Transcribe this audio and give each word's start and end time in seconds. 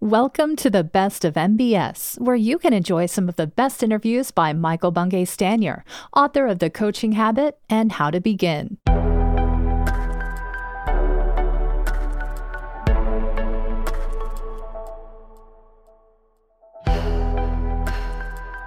Welcome 0.00 0.54
to 0.58 0.70
the 0.70 0.84
Best 0.84 1.24
of 1.24 1.34
MBS, 1.34 2.20
where 2.20 2.36
you 2.36 2.60
can 2.60 2.72
enjoy 2.72 3.06
some 3.06 3.28
of 3.28 3.34
the 3.34 3.48
best 3.48 3.82
interviews 3.82 4.30
by 4.30 4.52
Michael 4.52 4.92
Bungay 4.92 5.24
Stanier, 5.24 5.82
author 6.16 6.46
of 6.46 6.60
The 6.60 6.70
Coaching 6.70 7.10
Habit 7.10 7.58
and 7.68 7.90
How 7.90 8.12
to 8.12 8.20
Begin. 8.20 8.78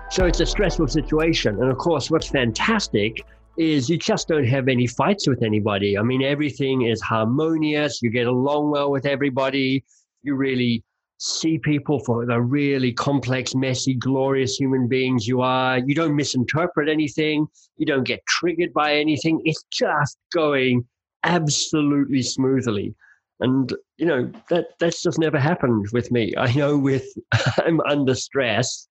So 0.10 0.26
it's 0.26 0.42
a 0.42 0.46
stressful 0.46 0.90
situation. 0.90 1.62
And 1.62 1.72
of 1.72 1.78
course, 1.78 2.12
what's 2.12 2.28
fantastic 2.28 3.26
is 3.56 3.90
you 3.90 3.98
just 3.98 4.28
don't 4.28 4.44
have 4.44 4.68
any 4.68 4.86
fights 4.86 5.30
with 5.30 5.44
anybody. 5.44 5.98
I 5.98 6.02
mean, 6.02 6.24
everything 6.24 6.82
is 6.82 7.00
harmonious. 7.00 8.02
You 8.02 8.10
get 8.10 8.28
along 8.28 8.72
well 8.72 8.92
with 8.92 9.06
everybody. 9.06 9.86
You 10.24 10.36
really 10.36 10.84
see 11.24 11.60
people 11.60 12.00
for 12.00 12.26
the 12.26 12.42
really 12.42 12.92
complex, 12.92 13.54
messy, 13.54 13.94
glorious 13.94 14.56
human 14.56 14.88
beings 14.88 15.28
you 15.28 15.42
are. 15.42 15.78
You 15.78 15.94
don't 15.94 16.16
misinterpret 16.16 16.90
anything. 16.90 17.46
You 17.78 17.86
don't 17.86 18.06
get 18.06 18.26
triggered 18.26 18.74
by 18.74 18.96
anything. 18.96 19.40
It's 19.46 19.64
just 19.72 20.18
going 20.34 20.84
absolutely 21.24 22.24
smoothly. 22.24 22.96
And 23.40 23.72
you 23.98 24.08
know 24.08 24.32
that 24.50 24.70
that's 24.80 25.04
just 25.04 25.20
never 25.20 25.40
happened 25.40 25.86
with 25.94 26.12
me. 26.12 26.34
I 26.38 26.52
know 26.54 26.76
with 26.76 27.06
I'm 27.66 27.82
under 27.82 28.16
stress, 28.16 28.88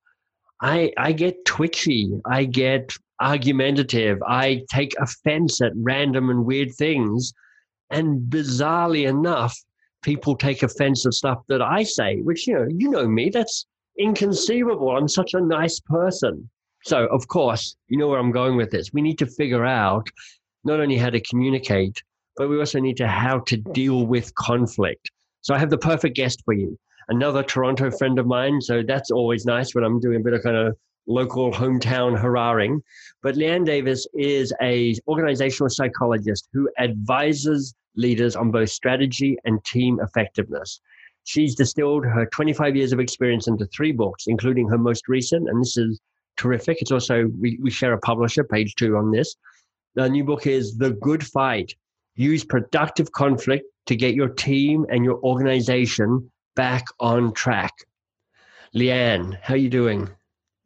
I 0.62 0.92
I 0.96 1.10
get 1.10 1.44
twitchy. 1.46 2.12
I 2.26 2.44
get 2.44 2.92
argumentative. 3.20 4.22
I 4.24 4.62
take 4.70 4.94
offense 5.00 5.60
at 5.60 5.72
random 5.74 6.30
and 6.30 6.44
weird 6.44 6.74
things. 6.76 7.32
And 7.90 8.30
bizarrely 8.30 9.08
enough, 9.08 9.56
people 10.02 10.36
take 10.36 10.62
offense 10.62 11.06
at 11.06 11.14
stuff 11.14 11.38
that 11.48 11.62
I 11.62 11.82
say, 11.82 12.20
which, 12.20 12.46
you 12.46 12.54
know, 12.54 12.66
you 12.70 12.90
know 12.90 13.06
me, 13.06 13.30
that's 13.30 13.66
inconceivable. 13.98 14.96
I'm 14.96 15.08
such 15.08 15.34
a 15.34 15.40
nice 15.40 15.80
person. 15.80 16.48
So, 16.84 17.06
of 17.06 17.28
course, 17.28 17.76
you 17.88 17.98
know 17.98 18.08
where 18.08 18.18
I'm 18.18 18.32
going 18.32 18.56
with 18.56 18.70
this. 18.70 18.92
We 18.92 19.02
need 19.02 19.18
to 19.18 19.26
figure 19.26 19.66
out 19.66 20.08
not 20.64 20.80
only 20.80 20.96
how 20.96 21.10
to 21.10 21.20
communicate, 21.20 22.02
but 22.36 22.48
we 22.48 22.58
also 22.58 22.80
need 22.80 22.96
to 22.98 23.08
how 23.08 23.40
to 23.40 23.56
deal 23.56 24.06
with 24.06 24.34
conflict. 24.34 25.10
So 25.42 25.54
I 25.54 25.58
have 25.58 25.70
the 25.70 25.78
perfect 25.78 26.16
guest 26.16 26.42
for 26.44 26.54
you. 26.54 26.78
Another 27.08 27.42
Toronto 27.42 27.90
friend 27.90 28.18
of 28.18 28.26
mine. 28.26 28.60
So 28.60 28.82
that's 28.86 29.10
always 29.10 29.44
nice 29.44 29.74
when 29.74 29.84
I'm 29.84 30.00
doing 30.00 30.20
a 30.20 30.24
bit 30.24 30.32
of 30.32 30.42
kind 30.42 30.56
of 30.56 30.76
local 31.10 31.50
hometown 31.50 32.18
hurrahing. 32.18 32.82
But 33.22 33.36
Liane 33.36 33.64
Davis 33.64 34.06
is 34.14 34.52
a 34.62 34.94
organizational 35.08 35.68
psychologist 35.68 36.48
who 36.52 36.70
advises 36.78 37.74
leaders 37.96 38.36
on 38.36 38.50
both 38.50 38.70
strategy 38.70 39.36
and 39.44 39.62
team 39.64 39.98
effectiveness. 40.00 40.80
She's 41.24 41.54
distilled 41.54 42.04
her 42.04 42.26
25 42.26 42.76
years 42.76 42.92
of 42.92 43.00
experience 43.00 43.48
into 43.48 43.66
three 43.66 43.92
books, 43.92 44.24
including 44.26 44.68
her 44.68 44.78
most 44.78 45.08
recent, 45.08 45.48
and 45.48 45.60
this 45.60 45.76
is 45.76 46.00
terrific. 46.36 46.78
It's 46.80 46.92
also, 46.92 47.30
we, 47.38 47.58
we 47.60 47.70
share 47.70 47.92
a 47.92 47.98
publisher, 47.98 48.44
page 48.44 48.74
two 48.76 48.96
on 48.96 49.10
this. 49.10 49.36
The 49.96 50.08
new 50.08 50.24
book 50.24 50.46
is 50.46 50.78
The 50.78 50.92
Good 50.92 51.26
Fight. 51.26 51.74
Use 52.14 52.44
productive 52.44 53.10
conflict 53.12 53.64
to 53.86 53.96
get 53.96 54.14
your 54.14 54.28
team 54.28 54.86
and 54.88 55.04
your 55.04 55.20
organization 55.22 56.30
back 56.54 56.84
on 57.00 57.32
track. 57.32 57.72
Liane, 58.72 59.36
how 59.42 59.54
are 59.54 59.58
you 59.58 59.68
doing? 59.68 60.08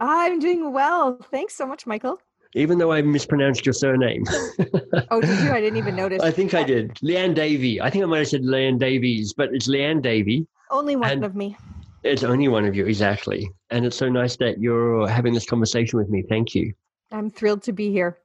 I'm 0.08 0.38
doing 0.38 0.72
well. 0.72 1.18
Thanks 1.30 1.54
so 1.54 1.66
much, 1.66 1.86
Michael 1.86 2.20
even 2.54 2.78
though 2.78 2.92
I 2.92 3.02
mispronounced 3.02 3.66
your 3.66 3.72
surname. 3.72 4.24
oh, 5.10 5.20
did 5.20 5.40
you? 5.40 5.50
I 5.50 5.60
didn't 5.60 5.76
even 5.76 5.96
notice. 5.96 6.22
I 6.22 6.30
think 6.30 6.54
I 6.54 6.62
did. 6.62 6.96
Liane 7.02 7.34
Davey. 7.34 7.80
I 7.80 7.90
think 7.90 8.04
I 8.04 8.06
might 8.06 8.18
have 8.18 8.28
said 8.28 8.44
Liane 8.44 8.78
Davies, 8.78 9.32
but 9.32 9.52
it's 9.52 9.66
Liane 9.66 10.00
Davey. 10.00 10.46
Only 10.70 10.96
one 10.96 11.24
of 11.24 11.34
me. 11.34 11.56
It's 12.04 12.22
only 12.22 12.48
one 12.48 12.64
of 12.64 12.76
you, 12.76 12.86
exactly. 12.86 13.50
And 13.70 13.84
it's 13.84 13.96
so 13.96 14.08
nice 14.08 14.36
that 14.36 14.60
you're 14.60 15.08
having 15.08 15.34
this 15.34 15.46
conversation 15.46 15.98
with 15.98 16.08
me. 16.08 16.22
Thank 16.22 16.54
you. 16.54 16.72
I'm 17.10 17.30
thrilled 17.30 17.62
to 17.64 17.72
be 17.72 17.90
here. 17.90 18.18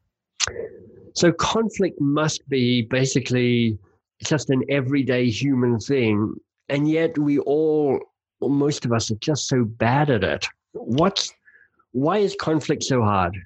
So, 1.13 1.31
conflict 1.31 1.99
must 1.99 2.47
be 2.49 2.83
basically 2.83 3.77
just 4.23 4.49
an 4.49 4.63
everyday 4.69 5.29
human 5.29 5.79
thing. 5.79 6.35
And 6.69 6.89
yet, 6.89 7.17
we 7.17 7.39
all, 7.39 7.99
or 8.41 8.49
most 8.49 8.85
of 8.85 8.93
us, 8.93 9.09
are 9.11 9.15
just 9.15 9.47
so 9.47 9.63
bad 9.63 10.09
at 10.09 10.23
it. 10.23 10.47
What's, 10.73 11.33
why 11.91 12.19
is 12.19 12.35
conflict 12.39 12.83
so 12.83 13.01
hard? 13.01 13.37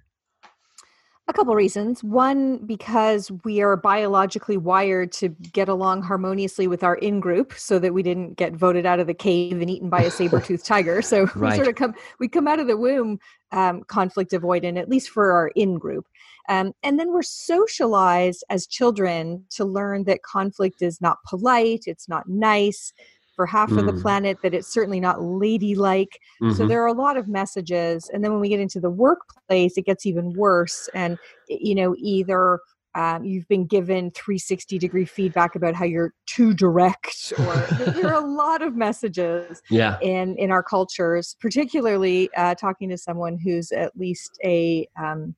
A 1.29 1.33
couple 1.33 1.55
reasons. 1.55 2.03
One, 2.03 2.57
because 2.57 3.31
we 3.45 3.61
are 3.61 3.77
biologically 3.77 4.57
wired 4.57 5.13
to 5.13 5.29
get 5.29 5.69
along 5.69 6.01
harmoniously 6.01 6.67
with 6.67 6.83
our 6.83 6.95
in 6.95 7.21
group 7.21 7.53
so 7.53 7.79
that 7.79 7.93
we 7.93 8.03
didn't 8.03 8.35
get 8.35 8.53
voted 8.53 8.85
out 8.85 8.99
of 8.99 9.07
the 9.07 9.13
cave 9.13 9.61
and 9.61 9.69
eaten 9.69 9.89
by 9.89 10.01
a 10.01 10.11
saber-toothed 10.11 10.65
tiger. 10.65 11.01
So 11.01 11.23
right. 11.35 11.51
we 11.51 11.55
sort 11.55 11.69
of 11.69 11.75
come 11.75 11.93
we 12.19 12.27
come 12.27 12.45
out 12.45 12.59
of 12.59 12.67
the 12.67 12.75
womb 12.75 13.19
um, 13.53 13.83
conflict 13.83 14.31
avoidant, 14.31 14.77
at 14.77 14.89
least 14.89 15.09
for 15.09 15.31
our 15.31 15.47
in 15.55 15.77
group. 15.77 16.05
Um, 16.49 16.73
and 16.83 16.99
then 16.99 17.13
we're 17.13 17.21
socialized 17.21 18.43
as 18.49 18.67
children 18.67 19.45
to 19.51 19.63
learn 19.63 20.03
that 20.03 20.23
conflict 20.23 20.81
is 20.81 20.99
not 20.99 21.23
polite, 21.25 21.83
it's 21.85 22.09
not 22.09 22.27
nice, 22.27 22.91
for 23.35 23.45
half 23.45 23.69
mm. 23.69 23.79
of 23.79 23.85
the 23.85 23.91
mm. 23.91 24.01
planet 24.01 24.37
that 24.43 24.53
it's 24.53 24.71
certainly 24.71 24.99
not 24.99 25.21
ladylike 25.21 26.19
mm-hmm. 26.41 26.53
so 26.53 26.67
there 26.67 26.81
are 26.83 26.87
a 26.87 26.93
lot 26.93 27.17
of 27.17 27.27
messages 27.27 28.09
and 28.13 28.23
then 28.23 28.31
when 28.31 28.41
we 28.41 28.49
get 28.49 28.59
into 28.59 28.79
the 28.79 28.89
workplace 28.89 29.77
it 29.77 29.85
gets 29.85 30.05
even 30.05 30.33
worse 30.33 30.89
and 30.93 31.17
you 31.47 31.75
know 31.75 31.95
either 31.97 32.59
um, 32.95 33.23
you've 33.23 33.47
been 33.47 33.65
given 33.65 34.11
360 34.11 34.77
degree 34.77 35.05
feedback 35.05 35.55
about 35.55 35.73
how 35.73 35.85
you're 35.85 36.13
too 36.27 36.53
direct 36.53 37.33
or 37.39 37.55
there 37.93 38.13
are 38.13 38.23
a 38.23 38.27
lot 38.35 38.61
of 38.61 38.75
messages 38.75 39.61
yeah. 39.69 39.97
in 40.01 40.37
in 40.37 40.51
our 40.51 40.61
cultures 40.61 41.35
particularly 41.39 42.29
uh, 42.37 42.53
talking 42.55 42.89
to 42.89 42.97
someone 42.97 43.37
who's 43.43 43.71
at 43.71 43.97
least 43.97 44.37
a 44.43 44.87
um, 44.99 45.35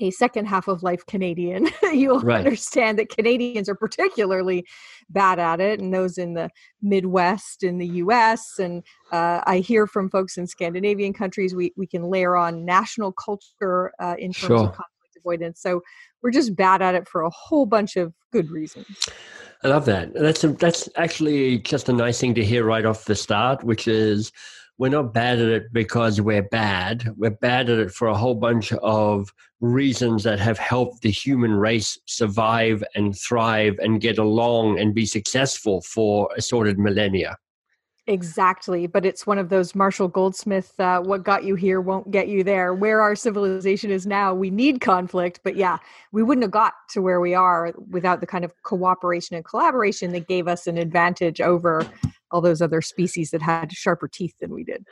a 0.00 0.10
second 0.10 0.46
half 0.46 0.68
of 0.68 0.82
life 0.82 1.04
Canadian, 1.06 1.68
you'll 1.92 2.20
right. 2.20 2.38
understand 2.38 2.98
that 2.98 3.08
Canadians 3.08 3.68
are 3.68 3.74
particularly 3.74 4.66
bad 5.10 5.38
at 5.38 5.60
it, 5.60 5.80
and 5.80 5.92
those 5.92 6.18
in 6.18 6.34
the 6.34 6.50
Midwest 6.82 7.62
in 7.62 7.78
the 7.78 7.86
US. 7.86 8.58
And 8.58 8.82
uh, 9.12 9.40
I 9.46 9.58
hear 9.58 9.86
from 9.86 10.10
folks 10.10 10.36
in 10.36 10.46
Scandinavian 10.46 11.12
countries, 11.12 11.54
we, 11.54 11.72
we 11.76 11.86
can 11.86 12.04
layer 12.04 12.36
on 12.36 12.64
national 12.64 13.12
culture 13.12 13.92
uh, 13.98 14.14
in 14.18 14.32
terms 14.32 14.46
sure. 14.46 14.58
of 14.58 14.72
conflict 14.72 15.16
avoidance. 15.16 15.60
So 15.60 15.82
we're 16.22 16.30
just 16.30 16.56
bad 16.56 16.82
at 16.82 16.94
it 16.94 17.08
for 17.08 17.22
a 17.22 17.30
whole 17.30 17.66
bunch 17.66 17.96
of 17.96 18.12
good 18.32 18.50
reasons. 18.50 19.08
I 19.64 19.68
love 19.68 19.86
that. 19.86 20.14
That's 20.14 20.44
a, 20.44 20.48
that's 20.48 20.88
actually 20.96 21.58
just 21.58 21.88
a 21.88 21.92
nice 21.92 22.20
thing 22.20 22.34
to 22.34 22.44
hear 22.44 22.64
right 22.64 22.86
off 22.86 23.06
the 23.06 23.16
start, 23.16 23.64
which 23.64 23.88
is 23.88 24.30
we're 24.78 24.88
not 24.88 25.12
bad 25.12 25.40
at 25.40 25.48
it 25.48 25.72
because 25.72 26.20
we're 26.20 26.42
bad. 26.42 27.12
We're 27.16 27.30
bad 27.30 27.68
at 27.68 27.80
it 27.80 27.90
for 27.90 28.06
a 28.08 28.16
whole 28.16 28.36
bunch 28.36 28.72
of 28.72 29.32
reasons 29.60 30.22
that 30.22 30.38
have 30.38 30.58
helped 30.58 31.02
the 31.02 31.10
human 31.10 31.54
race 31.54 31.98
survive 32.06 32.84
and 32.94 33.18
thrive 33.18 33.76
and 33.80 34.00
get 34.00 34.18
along 34.18 34.78
and 34.78 34.94
be 34.94 35.04
successful 35.04 35.80
for 35.82 36.28
assorted 36.36 36.78
millennia. 36.78 37.36
Exactly. 38.06 38.86
But 38.86 39.04
it's 39.04 39.26
one 39.26 39.36
of 39.36 39.50
those 39.50 39.74
Marshall 39.74 40.08
Goldsmith, 40.08 40.72
uh, 40.80 41.00
what 41.00 41.24
got 41.24 41.44
you 41.44 41.56
here 41.56 41.78
won't 41.82 42.10
get 42.10 42.28
you 42.28 42.42
there. 42.42 42.72
Where 42.72 43.02
our 43.02 43.14
civilization 43.14 43.90
is 43.90 44.06
now, 44.06 44.32
we 44.32 44.48
need 44.48 44.80
conflict. 44.80 45.40
But 45.44 45.56
yeah, 45.56 45.76
we 46.10 46.22
wouldn't 46.22 46.42
have 46.44 46.50
got 46.50 46.72
to 46.90 47.02
where 47.02 47.20
we 47.20 47.34
are 47.34 47.74
without 47.90 48.20
the 48.20 48.26
kind 48.26 48.46
of 48.46 48.54
cooperation 48.62 49.36
and 49.36 49.44
collaboration 49.44 50.12
that 50.12 50.26
gave 50.26 50.48
us 50.48 50.66
an 50.66 50.78
advantage 50.78 51.42
over 51.42 51.86
all 52.30 52.40
those 52.40 52.62
other 52.62 52.80
species 52.80 53.30
that 53.30 53.42
had 53.42 53.72
sharper 53.72 54.08
teeth 54.08 54.34
than 54.40 54.52
we 54.52 54.64
did. 54.64 54.84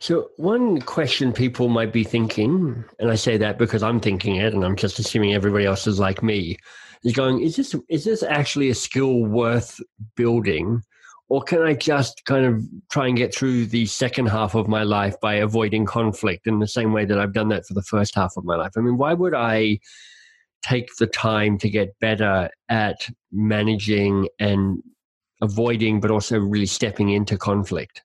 So, 0.00 0.28
one 0.36 0.80
question 0.82 1.32
people 1.32 1.68
might 1.68 1.92
be 1.92 2.04
thinking, 2.04 2.84
and 2.98 3.10
I 3.10 3.14
say 3.14 3.36
that 3.38 3.58
because 3.58 3.82
I'm 3.82 4.00
thinking 4.00 4.36
it, 4.36 4.52
and 4.52 4.64
I'm 4.64 4.76
just 4.76 4.98
assuming 4.98 5.32
everybody 5.32 5.64
else 5.64 5.86
is 5.86 5.98
like 5.98 6.22
me, 6.22 6.58
is 7.04 7.12
going, 7.12 7.40
is 7.40 7.56
this 7.56 7.74
is 7.88 8.04
this 8.04 8.22
actually 8.22 8.70
a 8.70 8.74
skill 8.74 9.24
worth 9.24 9.80
building, 10.16 10.82
or 11.28 11.42
can 11.42 11.62
I 11.62 11.74
just 11.74 12.24
kind 12.26 12.44
of 12.44 12.62
try 12.90 13.06
and 13.06 13.16
get 13.16 13.34
through 13.34 13.66
the 13.66 13.86
second 13.86 14.26
half 14.26 14.54
of 14.54 14.68
my 14.68 14.82
life 14.82 15.18
by 15.20 15.34
avoiding 15.34 15.86
conflict 15.86 16.46
in 16.46 16.58
the 16.58 16.68
same 16.68 16.92
way 16.92 17.04
that 17.06 17.18
I've 17.18 17.32
done 17.32 17.48
that 17.48 17.66
for 17.66 17.74
the 17.74 17.82
first 17.82 18.14
half 18.14 18.34
of 18.36 18.44
my 18.44 18.56
life? 18.56 18.72
I 18.76 18.80
mean, 18.80 18.98
why 18.98 19.14
would 19.14 19.34
I 19.34 19.78
take 20.62 20.88
the 20.98 21.06
time 21.06 21.58
to 21.58 21.70
get 21.70 21.98
better 22.00 22.50
at 22.68 23.08
managing 23.32 24.28
and 24.38 24.82
avoiding, 25.40 26.00
but 26.00 26.10
also 26.10 26.38
really 26.38 26.66
stepping 26.66 27.10
into 27.10 27.36
conflict? 27.36 28.02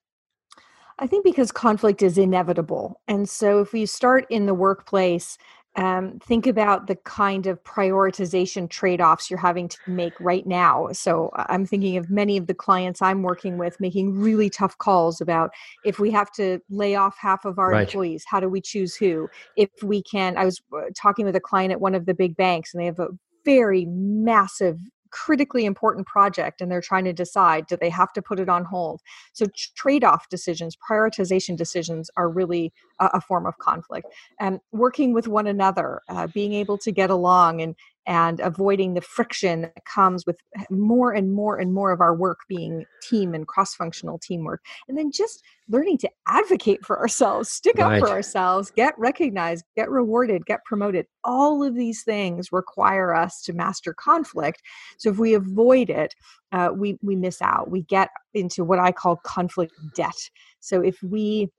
I 0.98 1.06
think 1.06 1.24
because 1.24 1.50
conflict 1.50 2.02
is 2.02 2.18
inevitable. 2.18 3.00
And 3.08 3.28
so 3.28 3.60
if 3.60 3.72
you 3.72 3.86
start 3.86 4.26
in 4.28 4.44
the 4.46 4.54
workplace, 4.54 5.38
um, 5.76 6.18
think 6.18 6.46
about 6.46 6.88
the 6.88 6.96
kind 6.96 7.46
of 7.46 7.62
prioritization 7.62 8.68
trade 8.68 9.00
offs 9.00 9.30
you're 9.30 9.38
having 9.38 9.68
to 9.68 9.78
make 9.86 10.12
right 10.18 10.46
now. 10.46 10.88
So 10.92 11.30
I'm 11.36 11.64
thinking 11.64 11.96
of 11.96 12.10
many 12.10 12.36
of 12.36 12.48
the 12.48 12.54
clients 12.54 13.00
I'm 13.00 13.22
working 13.22 13.56
with 13.56 13.78
making 13.80 14.18
really 14.18 14.50
tough 14.50 14.76
calls 14.78 15.20
about 15.20 15.52
if 15.84 15.98
we 15.98 16.10
have 16.10 16.30
to 16.32 16.58
lay 16.70 16.96
off 16.96 17.16
half 17.18 17.44
of 17.44 17.58
our 17.58 17.70
right. 17.70 17.82
employees, 17.82 18.24
how 18.26 18.40
do 18.40 18.48
we 18.48 18.60
choose 18.60 18.96
who? 18.96 19.28
If 19.56 19.70
we 19.82 20.02
can, 20.02 20.36
I 20.36 20.44
was 20.44 20.60
uh, 20.76 20.82
talking 20.96 21.24
with 21.24 21.36
a 21.36 21.40
client 21.40 21.72
at 21.72 21.80
one 21.80 21.94
of 21.94 22.04
the 22.04 22.14
big 22.14 22.36
banks 22.36 22.74
and 22.74 22.80
they 22.80 22.86
have 22.86 22.98
a 22.98 23.08
very 23.44 23.86
massive 23.86 24.80
critically 25.10 25.64
important 25.64 26.06
project 26.06 26.60
and 26.60 26.70
they're 26.70 26.80
trying 26.80 27.04
to 27.04 27.12
decide 27.12 27.66
do 27.66 27.76
they 27.76 27.90
have 27.90 28.12
to 28.12 28.22
put 28.22 28.40
it 28.40 28.48
on 28.48 28.64
hold? 28.64 29.00
So 29.32 29.46
trade-off 29.76 30.28
decisions 30.28 30.76
prioritization 30.76 31.56
decisions 31.56 32.10
are 32.16 32.28
really 32.28 32.72
a, 33.00 33.10
a 33.14 33.20
form 33.20 33.46
of 33.46 33.58
conflict. 33.58 34.06
And 34.38 34.60
working 34.72 35.12
with 35.12 35.28
one 35.28 35.46
another 35.46 36.02
uh, 36.08 36.28
being 36.28 36.54
able 36.54 36.78
to 36.78 36.92
get 36.92 37.10
along 37.10 37.62
and 37.62 37.74
and 38.06 38.40
avoiding 38.40 38.94
the 38.94 39.00
friction 39.00 39.60
that 39.60 39.84
comes 39.84 40.24
with 40.26 40.40
more 40.70 41.12
and 41.12 41.32
more 41.32 41.58
and 41.58 41.72
more 41.72 41.92
of 41.92 42.00
our 42.00 42.14
work 42.14 42.38
being 42.48 42.84
team 43.08 43.34
and 43.34 43.46
cross-functional 43.46 44.18
teamwork. 44.18 44.64
And 44.88 44.96
then 44.96 45.12
just 45.12 45.44
learning 45.68 45.98
to 45.98 46.10
advocate 46.26 46.84
for 46.84 46.98
ourselves 46.98 47.50
stick 47.50 47.76
right. 47.76 48.00
up 48.02 48.08
for 48.08 48.12
ourselves 48.12 48.72
get 48.74 48.98
recognized 48.98 49.64
get 49.76 49.90
rewarded 49.90 50.46
get 50.46 50.64
promoted. 50.64 51.06
All 51.24 51.62
of 51.62 51.74
these 51.74 52.02
things 52.02 52.50
require 52.50 53.14
us 53.14 53.42
to 53.42 53.52
master 53.52 53.94
conflict. 53.94 54.62
So 54.98 55.10
if 55.10 55.18
we 55.18 55.34
avoid 55.34 55.90
it 55.90 56.14
uh, 56.52 56.70
we 56.74 56.98
we 57.02 57.16
miss 57.16 57.40
out. 57.40 57.70
We 57.70 57.82
get 57.82 58.10
into 58.34 58.64
what 58.64 58.78
i 58.78 58.92
call 58.92 59.16
conflict 59.16 59.72
debt. 59.94 60.16
So 60.60 60.80
if 60.80 61.00
we 61.02 61.50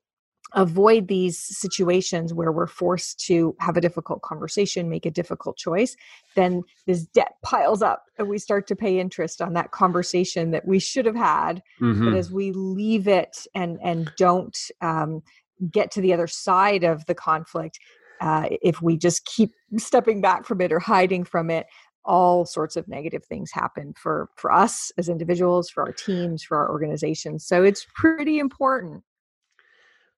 avoid 0.54 1.08
these 1.08 1.38
situations 1.38 2.34
where 2.34 2.52
we're 2.52 2.66
forced 2.66 3.18
to 3.26 3.56
have 3.60 3.76
a 3.76 3.80
difficult 3.80 4.22
conversation, 4.22 4.88
make 4.88 5.06
a 5.06 5.10
difficult 5.10 5.56
choice, 5.56 5.96
then 6.34 6.62
this 6.86 7.04
debt 7.06 7.36
piles 7.42 7.82
up 7.82 8.04
and 8.18 8.28
we 8.28 8.38
start 8.38 8.66
to 8.66 8.76
pay 8.76 8.98
interest 8.98 9.40
on 9.40 9.54
that 9.54 9.70
conversation 9.70 10.50
that 10.50 10.66
we 10.66 10.78
should 10.78 11.06
have 11.06 11.16
had. 11.16 11.62
Mm-hmm. 11.80 12.10
But 12.10 12.18
as 12.18 12.30
we 12.30 12.52
leave 12.52 13.08
it 13.08 13.46
and 13.54 13.78
and 13.82 14.12
don't 14.16 14.56
um, 14.80 15.22
get 15.70 15.90
to 15.92 16.00
the 16.00 16.12
other 16.12 16.26
side 16.26 16.84
of 16.84 17.06
the 17.06 17.14
conflict, 17.14 17.78
uh, 18.20 18.48
if 18.62 18.82
we 18.82 18.96
just 18.96 19.24
keep 19.24 19.52
stepping 19.78 20.20
back 20.20 20.44
from 20.44 20.60
it 20.60 20.72
or 20.72 20.78
hiding 20.78 21.24
from 21.24 21.50
it, 21.50 21.66
all 22.04 22.44
sorts 22.44 22.76
of 22.76 22.88
negative 22.88 23.24
things 23.24 23.50
happen 23.52 23.94
for 23.96 24.28
for 24.36 24.52
us 24.52 24.92
as 24.98 25.08
individuals, 25.08 25.70
for 25.70 25.82
our 25.82 25.92
teams, 25.92 26.42
for 26.42 26.58
our 26.58 26.70
organizations. 26.70 27.46
So 27.46 27.62
it's 27.62 27.86
pretty 27.94 28.38
important 28.38 29.02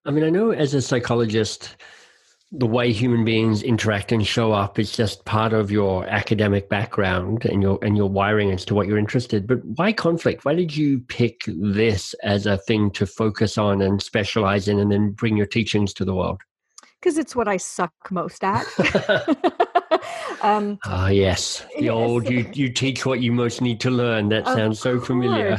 I 0.06 0.10
mean, 0.10 0.24
I 0.24 0.30
know 0.30 0.50
as 0.50 0.74
a 0.74 0.82
psychologist, 0.82 1.76
the 2.52 2.66
way 2.66 2.92
human 2.92 3.24
beings 3.24 3.62
interact 3.62 4.12
and 4.12 4.24
show 4.24 4.52
up 4.52 4.78
is 4.78 4.92
just 4.92 5.24
part 5.24 5.52
of 5.52 5.70
your 5.70 6.06
academic 6.06 6.68
background 6.68 7.44
and 7.46 7.62
your 7.62 7.78
and 7.82 7.96
your 7.96 8.08
wiring 8.08 8.52
as 8.52 8.64
to 8.66 8.74
what 8.74 8.86
you're 8.86 8.98
interested. 8.98 9.46
But 9.46 9.64
why 9.64 9.92
conflict? 9.92 10.44
Why 10.44 10.54
did 10.54 10.76
you 10.76 11.00
pick 11.00 11.40
this 11.46 12.14
as 12.22 12.46
a 12.46 12.58
thing 12.58 12.90
to 12.92 13.06
focus 13.06 13.58
on 13.58 13.82
and 13.82 14.00
specialize 14.00 14.68
in, 14.68 14.78
and 14.78 14.92
then 14.92 15.10
bring 15.10 15.36
your 15.36 15.46
teachings 15.46 15.92
to 15.94 16.04
the 16.04 16.14
world? 16.14 16.42
Because 17.00 17.18
it's 17.18 17.34
what 17.34 17.48
I 17.48 17.56
suck 17.56 17.92
most 18.10 18.44
at. 18.44 18.66
um, 20.42 20.78
ah, 20.84 21.08
yes, 21.08 21.64
the 21.76 21.84
yes. 21.86 21.92
old 21.92 22.30
you 22.30 22.48
you 22.52 22.70
teach 22.70 23.04
what 23.04 23.20
you 23.20 23.32
most 23.32 23.60
need 23.62 23.80
to 23.80 23.90
learn. 23.90 24.28
That 24.28 24.46
sounds 24.46 24.78
so 24.78 25.00
familiar. 25.00 25.58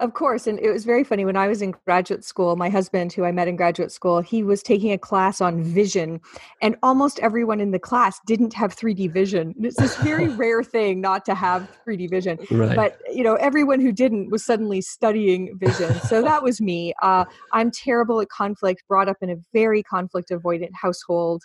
Of 0.00 0.14
course. 0.14 0.46
And 0.46 0.58
it 0.58 0.70
was 0.70 0.86
very 0.86 1.04
funny. 1.04 1.26
When 1.26 1.36
I 1.36 1.46
was 1.46 1.60
in 1.60 1.74
graduate 1.84 2.24
school, 2.24 2.56
my 2.56 2.70
husband, 2.70 3.12
who 3.12 3.24
I 3.24 3.32
met 3.32 3.48
in 3.48 3.56
graduate 3.56 3.92
school, 3.92 4.22
he 4.22 4.42
was 4.42 4.62
taking 4.62 4.92
a 4.92 4.98
class 4.98 5.42
on 5.42 5.62
vision, 5.62 6.22
and 6.62 6.74
almost 6.82 7.18
everyone 7.18 7.60
in 7.60 7.70
the 7.70 7.78
class 7.78 8.18
didn't 8.26 8.54
have 8.54 8.74
3D 8.74 9.12
vision. 9.12 9.54
it's 9.60 9.76
this 9.76 9.96
very 9.98 10.28
rare 10.44 10.64
thing 10.64 11.02
not 11.02 11.26
to 11.26 11.34
have 11.34 11.70
3D 11.86 12.08
vision. 12.08 12.38
Right. 12.50 12.74
But, 12.74 12.98
you 13.12 13.22
know, 13.22 13.34
everyone 13.34 13.78
who 13.78 13.92
didn't 13.92 14.30
was 14.30 14.42
suddenly 14.42 14.80
studying 14.80 15.58
vision. 15.58 15.94
So 16.00 16.22
that 16.30 16.42
was 16.42 16.62
me. 16.62 16.94
Uh, 17.02 17.26
I'm 17.52 17.70
terrible 17.70 18.22
at 18.22 18.30
conflict, 18.30 18.82
brought 18.88 19.08
up 19.08 19.18
in 19.20 19.28
a 19.28 19.36
very 19.52 19.82
conflict 19.82 20.30
avoidant 20.30 20.72
household. 20.72 21.42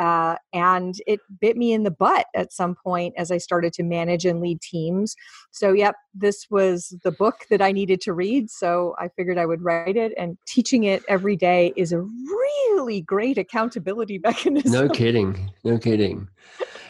Uh, 0.00 0.34
and 0.54 0.94
it 1.06 1.20
bit 1.42 1.58
me 1.58 1.74
in 1.74 1.82
the 1.82 1.90
butt 1.90 2.24
at 2.34 2.54
some 2.54 2.74
point 2.74 3.12
as 3.18 3.30
I 3.30 3.36
started 3.36 3.74
to 3.74 3.82
manage 3.82 4.24
and 4.24 4.40
lead 4.40 4.62
teams. 4.62 5.14
So, 5.50 5.74
yep, 5.74 5.94
this 6.14 6.46
was 6.48 6.96
the 7.04 7.12
book 7.12 7.44
that 7.50 7.60
I 7.60 7.70
needed 7.70 8.00
to 8.02 8.14
read. 8.14 8.48
So, 8.48 8.96
I 8.98 9.08
figured 9.08 9.36
I 9.36 9.44
would 9.44 9.60
write 9.60 9.98
it, 9.98 10.14
and 10.16 10.38
teaching 10.46 10.84
it 10.84 11.02
every 11.06 11.36
day 11.36 11.74
is 11.76 11.92
a 11.92 12.00
really 12.00 13.02
great 13.02 13.36
accountability 13.36 14.18
mechanism. 14.24 14.72
No 14.72 14.88
kidding. 14.88 15.50
No 15.64 15.76
kidding. 15.76 16.28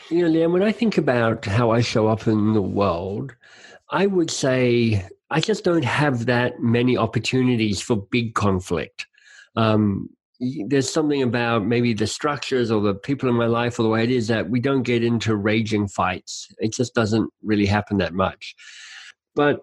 You 0.08 0.22
know, 0.22 0.28
Liane, 0.28 0.52
when 0.52 0.62
I 0.62 0.70
think 0.70 0.96
about 0.96 1.44
how 1.44 1.72
I 1.72 1.80
show 1.80 2.06
up 2.06 2.28
in 2.28 2.52
the 2.52 2.62
world, 2.62 3.34
I 3.90 4.06
would 4.06 4.30
say 4.30 5.04
I 5.30 5.40
just 5.40 5.64
don't 5.64 5.84
have 5.84 6.26
that 6.26 6.60
many 6.60 6.96
opportunities 6.96 7.80
for 7.80 7.96
big 7.96 8.34
conflict. 8.34 9.06
Um, 9.56 10.10
there's 10.40 10.90
something 10.90 11.22
about 11.22 11.66
maybe 11.66 11.92
the 11.92 12.06
structures 12.06 12.70
or 12.70 12.80
the 12.80 12.94
people 12.94 13.28
in 13.28 13.34
my 13.34 13.46
life 13.46 13.78
or 13.78 13.82
the 13.82 13.88
way 13.88 14.02
it 14.04 14.10
is 14.10 14.28
that 14.28 14.48
we 14.48 14.58
don't 14.58 14.82
get 14.82 15.04
into 15.04 15.36
raging 15.36 15.86
fights. 15.86 16.48
It 16.58 16.72
just 16.72 16.94
doesn't 16.94 17.30
really 17.42 17.66
happen 17.66 17.98
that 17.98 18.14
much. 18.14 18.54
But 19.34 19.60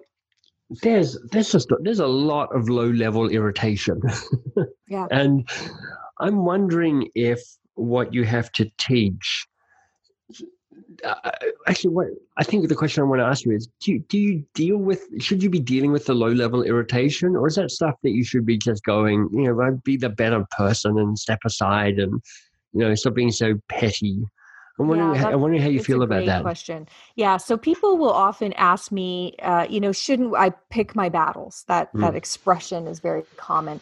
there's 0.70 1.18
there's 1.32 1.52
just 1.52 1.72
there's 1.82 2.00
a 2.00 2.08
lot 2.08 2.54
of 2.56 2.70
low 2.70 2.90
level 2.90 3.30
irritation. 3.30 4.02
yeah. 4.88 5.08
and 5.10 5.50
I'm 6.20 6.46
wondering 6.46 7.10
if 7.16 7.42
what 7.76 8.14
you 8.14 8.24
have 8.26 8.52
to 8.54 8.70
teach 8.78 9.48
uh, 11.04 11.32
actually, 11.68 11.94
what 11.94 12.08
I 12.38 12.44
think 12.44 12.68
the 12.68 12.76
question 12.76 13.04
I 13.04 13.06
want 13.06 13.20
to 13.22 13.26
ask 13.26 13.46
you 13.46 13.52
is: 13.52 13.68
do 13.82 13.94
you, 13.94 14.00
do 14.10 14.18
you 14.18 14.46
deal 14.54 14.78
with? 14.78 15.02
Should 15.20 15.44
you 15.44 15.50
be 15.50 15.60
dealing 15.60 15.92
with 15.92 16.06
the 16.06 16.14
low 16.14 16.32
level 16.32 16.64
irritation, 16.64 17.36
or 17.36 17.48
is 17.48 17.56
that 17.56 17.72
stuff 17.72 17.96
that 18.04 18.12
you 18.12 18.24
should 18.24 18.46
be 18.46 18.58
just 18.58 18.84
going? 18.84 19.30
You 19.32 19.54
know, 19.54 19.82
be 19.84 19.98
the 19.98 20.10
better 20.10 20.46
person 20.58 20.98
and 20.98 21.18
step 21.18 21.40
aside, 21.46 22.00
and 22.00 22.22
you 22.74 22.82
know, 22.82 22.96
stop 22.96 23.14
being 23.14 23.32
so 23.32 23.56
petty. 23.70 24.24
I'm 24.80 24.88
wondering, 24.88 25.16
yeah, 25.16 25.30
I'm 25.30 25.42
wondering 25.42 25.62
how 25.62 25.70
you 25.70 25.82
feel 25.84 26.04
about 26.04 26.26
that. 26.26 26.44
Question. 26.44 26.88
Yeah. 27.16 27.38
So 27.38 27.58
people 27.58 27.98
will 27.98 28.12
often 28.12 28.54
ask 28.54 28.92
me, 28.92 29.36
uh, 29.42 29.66
you 29.68 29.80
know, 29.80 29.92
shouldn't 29.92 30.36
I 30.36 30.52
pick 30.70 30.96
my 30.96 31.10
battles? 31.10 31.66
That 31.68 31.92
mm. 31.94 32.02
that 32.02 32.16
expression 32.16 32.88
is 32.88 33.00
very 33.00 33.24
common, 33.38 33.82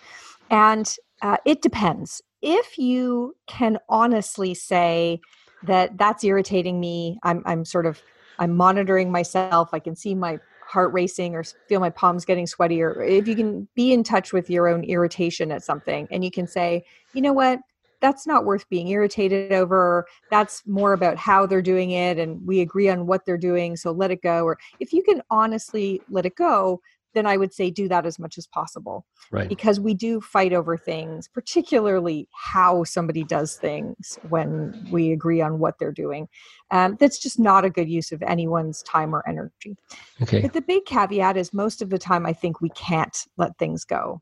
and 0.50 0.94
uh, 1.22 1.38
it 1.46 1.62
depends. 1.62 2.22
If 2.42 2.78
you 2.78 3.36
can 3.48 3.80
honestly 3.90 4.54
say, 4.54 5.20
that 5.68 5.98
that's 5.98 6.24
irritating 6.24 6.80
me. 6.80 7.20
I'm 7.24 7.42
i'm 7.46 7.66
sort 7.66 7.86
of 7.86 8.02
i'm 8.40 8.56
monitoring 8.56 9.12
myself. 9.12 9.70
I 9.74 9.80
can 9.80 9.96
see 9.96 10.16
my 10.16 10.40
heart 10.68 10.92
racing 10.94 11.36
or 11.36 11.44
feel 11.44 11.80
my 11.80 11.92
palms 11.92 12.26
getting 12.26 12.48
sweaty 12.48 12.82
or 12.82 13.02
if 13.04 13.28
you 13.28 13.36
can 13.36 13.68
be 13.76 13.94
in 13.94 14.04
touch 14.04 14.34
with 14.34 14.50
your 14.50 14.68
own 14.68 14.84
irritation 14.84 15.52
at 15.52 15.64
something 15.64 16.08
and 16.10 16.24
you 16.24 16.32
can 16.32 16.48
say 16.48 16.84
you 17.14 17.22
know 17.22 17.34
what? 17.34 17.60
That's 18.02 18.28
not 18.28 18.46
worth 18.46 18.68
being 18.70 18.90
irritated 18.90 19.52
over. 19.54 20.06
That's 20.30 20.64
more 20.68 20.94
about 20.94 21.18
how 21.18 21.46
they're 21.46 21.62
doing 21.62 21.92
it 21.92 22.18
and 22.18 22.46
we 22.46 22.62
agree 22.62 22.90
on 22.90 23.06
what 23.08 23.26
they're 23.26 23.38
doing 23.38 23.76
so 23.76 23.92
let 23.92 24.12
it 24.12 24.22
go. 24.22 24.44
Or 24.44 24.58
if 24.80 24.92
you 24.92 25.04
can 25.04 25.22
honestly 25.30 26.02
let 26.10 26.26
it 26.26 26.36
go 26.36 26.82
then 27.16 27.26
I 27.26 27.38
would 27.38 27.54
say 27.54 27.72
do 27.72 27.88
that 27.88 28.06
as 28.06 28.20
much 28.20 28.38
as 28.38 28.46
possible. 28.46 29.06
Right. 29.32 29.50
Because 29.50 29.80
we 29.80 29.96
do 29.96 30.22
fight 30.22 30.54
over 30.54 30.78
things, 30.78 31.28
particularly 31.28 32.28
how 32.34 32.84
somebody 32.84 33.24
does 33.24 33.56
things 33.56 34.20
when 34.30 34.88
we 34.92 35.12
agree 35.12 35.42
on 35.42 35.58
what 35.58 35.80
they're 35.80 35.92
doing. 35.92 36.28
Um, 36.70 36.98
that's 37.00 37.18
just 37.18 37.40
not 37.40 37.66
a 37.66 37.70
good 37.70 37.90
use 37.90 38.12
of 38.12 38.22
anyone's 38.22 38.84
time 38.84 39.16
or 39.16 39.28
energy. 39.28 39.76
Okay. 40.22 40.42
But 40.42 40.54
the 40.54 40.62
big 40.62 40.86
caveat 40.86 41.38
is 41.38 41.54
most 41.54 41.82
of 41.82 41.90
the 41.90 41.98
time 41.98 42.26
I 42.26 42.34
think 42.34 42.62
we 42.62 42.70
can't 42.70 43.18
let 43.38 43.58
things 43.58 43.86
go. 43.86 44.22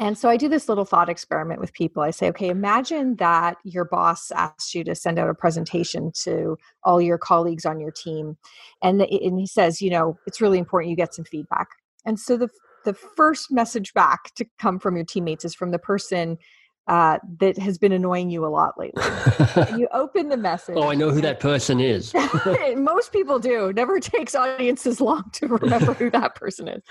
And 0.00 0.18
so 0.18 0.28
I 0.28 0.36
do 0.36 0.48
this 0.48 0.68
little 0.68 0.84
thought 0.84 1.08
experiment 1.08 1.60
with 1.60 1.72
people. 1.72 2.02
I 2.02 2.10
say, 2.10 2.28
okay, 2.30 2.48
imagine 2.48 3.14
that 3.16 3.58
your 3.62 3.84
boss 3.84 4.32
asks 4.32 4.74
you 4.74 4.82
to 4.84 4.94
send 4.94 5.20
out 5.20 5.30
a 5.30 5.34
presentation 5.34 6.10
to 6.22 6.56
all 6.82 7.00
your 7.00 7.18
colleagues 7.18 7.64
on 7.64 7.78
your 7.78 7.92
team. 7.92 8.36
And, 8.82 9.02
and 9.02 9.38
he 9.38 9.46
says, 9.46 9.80
you 9.80 9.90
know, 9.90 10.18
it's 10.26 10.40
really 10.40 10.58
important 10.58 10.90
you 10.90 10.96
get 10.96 11.14
some 11.14 11.24
feedback. 11.24 11.68
And 12.04 12.18
so 12.18 12.36
the 12.36 12.48
the 12.84 12.94
first 12.94 13.50
message 13.50 13.94
back 13.94 14.34
to 14.34 14.44
come 14.58 14.78
from 14.78 14.96
your 14.96 15.04
teammates 15.04 15.44
is 15.44 15.54
from 15.54 15.70
the 15.70 15.78
person 15.78 16.38
uh, 16.86 17.18
that 17.38 17.56
has 17.56 17.78
been 17.78 17.92
annoying 17.92 18.28
you 18.28 18.44
a 18.44 18.48
lot 18.48 18.74
lately. 18.78 19.02
you 19.78 19.88
open 19.92 20.28
the 20.28 20.36
message. 20.36 20.76
Oh, 20.78 20.90
I 20.90 20.94
know 20.94 21.10
who 21.10 21.22
that 21.22 21.40
person 21.40 21.80
is. 21.80 22.12
Most 22.76 23.10
people 23.10 23.38
do. 23.38 23.72
Never 23.72 24.00
takes 24.00 24.34
audiences 24.34 25.00
long 25.00 25.24
to 25.32 25.46
remember 25.46 25.94
who 25.94 26.10
that 26.10 26.34
person 26.34 26.68
is. 26.68 26.82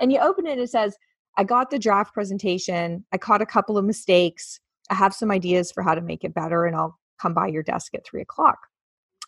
And 0.00 0.12
you 0.12 0.20
open 0.20 0.46
it 0.46 0.52
and 0.52 0.60
it 0.60 0.70
says, 0.70 0.96
I 1.36 1.44
got 1.44 1.70
the 1.70 1.78
draft 1.78 2.14
presentation. 2.14 3.04
I 3.12 3.18
caught 3.18 3.42
a 3.42 3.46
couple 3.46 3.76
of 3.76 3.84
mistakes. 3.84 4.60
I 4.90 4.94
have 4.94 5.14
some 5.14 5.30
ideas 5.30 5.72
for 5.72 5.82
how 5.82 5.94
to 5.94 6.00
make 6.02 6.24
it 6.24 6.34
better, 6.34 6.66
and 6.66 6.76
I'll 6.76 6.98
come 7.20 7.34
by 7.34 7.46
your 7.46 7.62
desk 7.62 7.94
at 7.94 8.04
three 8.04 8.20
o'clock 8.20 8.58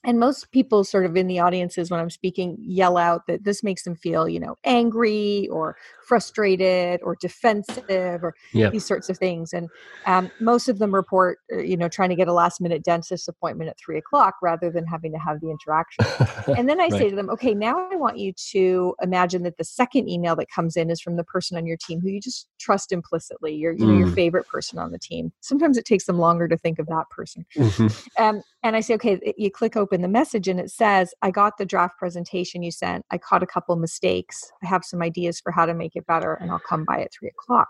and 0.05 0.19
most 0.21 0.53
people 0.53 0.85
sort 0.85 1.07
of 1.07 1.17
in 1.17 1.27
the 1.27 1.39
audiences 1.39 1.91
when 1.91 1.99
i'm 1.99 2.11
speaking 2.11 2.57
yell 2.61 2.97
out 2.97 3.27
that 3.27 3.45
this 3.45 3.63
makes 3.63 3.85
them 3.85 3.97
feel 3.97 4.29
you 4.29 4.39
know 4.39 4.57
angry 4.65 5.49
or 5.49 5.77
frustrated 6.07 7.01
or 7.03 7.17
defensive 7.21 8.23
or 8.23 8.35
yep. 8.53 8.73
these 8.73 8.85
sorts 8.85 9.09
of 9.09 9.19
things 9.19 9.53
and 9.53 9.69
um, 10.07 10.31
most 10.41 10.69
of 10.69 10.79
them 10.79 10.95
report 10.95 11.39
uh, 11.53 11.59
you 11.59 11.77
know 11.77 11.89
trying 11.89 12.11
to 12.11 12.15
get 12.15 12.29
a 12.29 12.33
last 12.33 12.61
minute 12.61 12.85
dentist 12.85 13.29
appointment 13.29 13.71
at 13.71 13.79
three 13.79 13.99
o'clock 13.99 14.35
rather 14.43 14.71
than 14.71 14.87
having 14.87 15.13
to 15.13 15.19
have 15.19 15.41
the 15.41 15.51
interaction 15.51 16.05
and 16.59 16.69
then 16.69 16.81
i 16.81 16.85
right. 16.85 16.93
say 16.93 17.11
to 17.11 17.17
them 17.17 17.31
okay 17.31 17.55
now 17.55 17.89
i 17.91 17.97
want 17.97 18.19
you 18.19 18.33
to 18.33 18.95
imagine 19.03 19.43
that 19.43 19.57
the 19.57 19.65
second 19.65 20.09
email 20.09 20.37
that 20.37 20.51
comes 20.51 20.77
in 20.77 20.91
is 20.91 21.01
from 21.01 21.17
the 21.17 21.25
person 21.25 21.57
on 21.57 21.67
your 21.67 21.79
team 21.79 22.01
who 22.01 22.09
you 22.09 22.21
just 22.21 22.49
trust 22.59 22.93
implicitly 22.93 23.55
your, 23.55 23.73
you 23.73 23.87
know, 23.87 23.93
mm. 23.93 23.99
your 23.99 24.09
favorite 24.09 24.47
person 24.47 24.79
on 24.79 24.93
the 24.93 24.99
team 24.99 25.33
sometimes 25.41 25.79
it 25.79 25.85
takes 25.85 26.05
them 26.05 26.19
longer 26.19 26.47
to 26.47 26.57
think 26.57 26.79
of 26.79 26.87
that 26.87 27.09
person 27.11 27.45
mm-hmm. 27.57 28.23
um, 28.23 28.43
and 28.63 28.77
i 28.77 28.81
say 28.81 28.95
okay 28.95 29.19
you 29.37 29.51
click 29.51 29.77
open 29.77 29.94
open 29.95 30.03
the 30.03 30.09
message 30.09 30.49
and 30.49 30.59
it 30.59 30.71
says, 30.71 31.15
I 31.23 31.31
got 31.31 31.57
the 31.57 31.65
draft 31.65 31.99
presentation 31.99 32.65
you 32.65 32.73
sent. 32.73 33.07
I 33.13 33.19
caught 33.19 33.45
a 33.45 33.47
couple 33.47 33.77
mistakes. 33.77 34.51
I 34.63 34.67
have 34.67 34.85
some 34.85 35.03
ideas 35.03 35.39
for 35.39 35.53
how 35.53 35.67
to 35.67 35.75
make 35.75 35.95
it 35.95 36.05
better, 36.07 36.35
and 36.35 36.51
I'll 36.51 36.59
come 36.59 36.85
by 36.85 37.01
at 37.01 37.13
three 37.13 37.29
o'clock. 37.29 37.69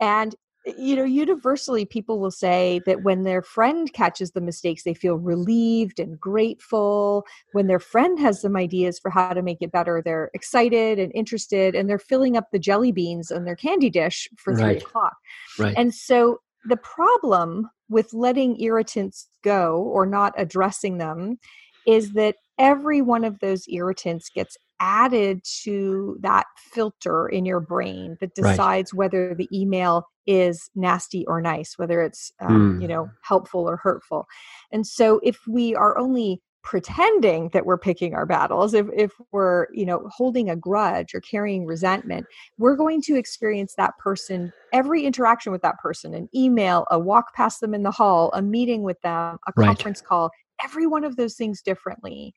And 0.00 0.34
you 0.78 0.96
know, 0.96 1.04
universally, 1.04 1.84
people 1.84 2.18
will 2.18 2.32
say 2.32 2.80
that 2.86 3.04
when 3.04 3.22
their 3.22 3.40
friend 3.40 3.92
catches 3.92 4.32
the 4.32 4.40
mistakes, 4.40 4.82
they 4.82 4.94
feel 4.94 5.14
relieved 5.14 6.00
and 6.00 6.18
grateful. 6.18 7.24
When 7.52 7.68
their 7.68 7.78
friend 7.78 8.18
has 8.18 8.40
some 8.40 8.56
ideas 8.56 8.98
for 8.98 9.10
how 9.12 9.32
to 9.32 9.42
make 9.42 9.58
it 9.60 9.70
better, 9.70 10.02
they're 10.04 10.28
excited 10.34 10.98
and 10.98 11.12
interested, 11.14 11.76
and 11.76 11.88
they're 11.88 12.00
filling 12.00 12.36
up 12.36 12.48
the 12.50 12.58
jelly 12.58 12.90
beans 12.90 13.30
on 13.30 13.44
their 13.44 13.54
candy 13.54 13.90
dish 13.90 14.28
for 14.36 14.56
three 14.56 14.78
o'clock. 14.78 15.14
Right. 15.56 15.74
And 15.76 15.94
so 15.94 16.40
the 16.68 16.76
problem 16.76 17.68
with 17.88 18.12
letting 18.12 18.60
irritants 18.60 19.28
go 19.44 19.76
or 19.82 20.06
not 20.06 20.32
addressing 20.36 20.98
them 20.98 21.38
is 21.86 22.12
that 22.14 22.36
every 22.58 23.00
one 23.00 23.24
of 23.24 23.38
those 23.40 23.64
irritants 23.68 24.28
gets 24.34 24.56
added 24.80 25.40
to 25.62 26.16
that 26.20 26.46
filter 26.72 27.28
in 27.28 27.46
your 27.46 27.60
brain 27.60 28.16
that 28.20 28.34
Right. 28.38 28.56
decides 28.56 28.92
whether 28.92 29.34
the 29.34 29.48
email 29.56 30.04
is 30.26 30.68
nasty 30.74 31.24
or 31.26 31.40
nice 31.40 31.78
whether 31.78 32.02
it's 32.02 32.30
um, 32.40 32.76
Mm. 32.76 32.82
you 32.82 32.88
know 32.88 33.08
helpful 33.22 33.60
or 33.68 33.76
hurtful 33.76 34.26
and 34.72 34.86
so 34.86 35.20
if 35.22 35.38
we 35.48 35.74
are 35.74 35.96
only 35.96 36.42
pretending 36.66 37.48
that 37.50 37.64
we're 37.64 37.78
picking 37.78 38.12
our 38.12 38.26
battles 38.26 38.74
if, 38.74 38.86
if 38.92 39.12
we're 39.30 39.68
you 39.72 39.86
know 39.86 40.04
holding 40.12 40.50
a 40.50 40.56
grudge 40.56 41.14
or 41.14 41.20
carrying 41.20 41.64
resentment 41.64 42.26
we're 42.58 42.74
going 42.74 43.00
to 43.00 43.14
experience 43.14 43.74
that 43.76 43.96
person 43.98 44.52
every 44.72 45.04
interaction 45.04 45.52
with 45.52 45.62
that 45.62 45.78
person 45.78 46.12
an 46.12 46.28
email 46.34 46.84
a 46.90 46.98
walk 46.98 47.32
past 47.34 47.60
them 47.60 47.72
in 47.72 47.84
the 47.84 47.90
hall 47.92 48.32
a 48.34 48.42
meeting 48.42 48.82
with 48.82 49.00
them 49.02 49.38
a 49.46 49.52
Right. 49.54 49.68
conference 49.68 50.00
call 50.00 50.28
every 50.62 50.88
one 50.88 51.04
of 51.04 51.14
those 51.14 51.36
things 51.36 51.62
differently 51.62 52.34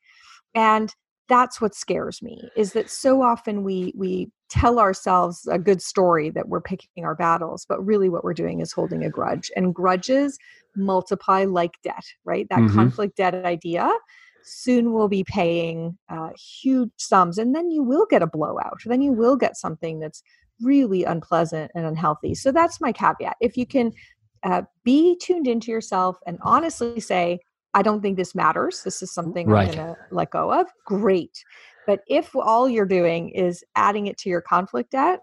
and 0.54 0.94
that's 1.30 1.60
what 1.60 1.74
scares 1.74 2.20
me 2.20 2.50
is 2.56 2.72
that 2.72 2.90
so 2.90 3.22
often 3.22 3.62
we 3.62 3.94
we 3.96 4.30
tell 4.50 4.80
ourselves 4.80 5.46
a 5.46 5.58
good 5.58 5.80
story 5.80 6.28
that 6.28 6.48
we're 6.48 6.60
picking 6.60 7.04
our 7.04 7.14
battles 7.14 7.64
but 7.68 7.80
really 7.86 8.08
what 8.08 8.24
we're 8.24 8.34
doing 8.34 8.60
is 8.60 8.72
holding 8.72 9.04
a 9.04 9.08
grudge 9.08 9.50
and 9.56 9.74
grudges 9.74 10.36
multiply 10.76 11.44
like 11.44 11.74
debt 11.82 12.04
right? 12.24 12.46
That 12.50 12.58
Mhm. 12.60 12.74
conflict 12.74 13.16
debt 13.16 13.34
idea 13.46 13.88
soon 14.42 14.92
we'll 14.92 15.08
be 15.08 15.24
paying 15.24 15.96
uh, 16.08 16.30
huge 16.62 16.90
sums 16.96 17.38
and 17.38 17.54
then 17.54 17.70
you 17.70 17.82
will 17.82 18.06
get 18.10 18.22
a 18.22 18.26
blowout 18.26 18.80
then 18.86 19.02
you 19.02 19.12
will 19.12 19.36
get 19.36 19.56
something 19.56 20.00
that's 20.00 20.22
really 20.62 21.04
unpleasant 21.04 21.70
and 21.74 21.86
unhealthy. 21.86 22.34
So 22.34 22.52
that's 22.52 22.80
my 22.80 22.92
caveat. 22.92 23.36
If 23.40 23.56
you 23.56 23.66
can 23.66 23.92
uh, 24.42 24.62
be 24.84 25.16
tuned 25.16 25.46
into 25.46 25.70
yourself 25.70 26.18
and 26.26 26.38
honestly 26.42 27.00
say 27.00 27.40
i 27.74 27.82
don't 27.82 28.00
think 28.02 28.16
this 28.16 28.34
matters 28.34 28.82
this 28.82 29.02
is 29.02 29.12
something 29.12 29.48
Right. 29.48 29.68
i'm 29.68 29.74
going 29.76 29.88
to 29.88 29.96
let 30.10 30.30
go 30.30 30.52
of 30.52 30.66
great 30.84 31.44
but 31.86 32.00
if 32.08 32.34
all 32.36 32.68
you're 32.68 32.86
doing 32.86 33.30
is 33.30 33.64
adding 33.76 34.06
it 34.06 34.18
to 34.18 34.28
your 34.28 34.40
conflict 34.40 34.92
debt 34.92 35.20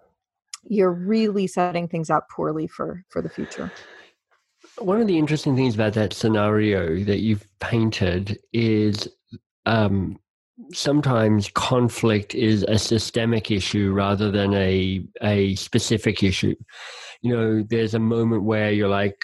you're 0.69 0.91
really 0.91 1.47
setting 1.47 1.87
things 1.87 2.09
up 2.09 2.27
poorly 2.29 2.67
for 2.67 3.03
for 3.09 3.21
the 3.21 3.29
future 3.29 3.71
One 4.79 4.99
of 5.01 5.07
the 5.07 5.17
interesting 5.17 5.55
things 5.55 5.75
about 5.75 5.93
that 5.93 6.13
scenario 6.13 7.03
that 7.05 7.19
you've 7.19 7.47
painted 7.59 8.37
is 8.53 9.07
um, 9.65 10.19
sometimes 10.73 11.49
conflict 11.53 12.35
is 12.35 12.63
a 12.63 12.77
systemic 12.77 13.49
issue 13.51 13.91
rather 13.93 14.29
than 14.31 14.53
a 14.53 15.03
a 15.21 15.55
specific 15.55 16.23
issue. 16.23 16.55
You 17.21 17.35
know, 17.35 17.63
there's 17.67 17.93
a 17.93 17.99
moment 17.99 18.43
where 18.43 18.71
you're 18.71 18.89
like, 18.89 19.17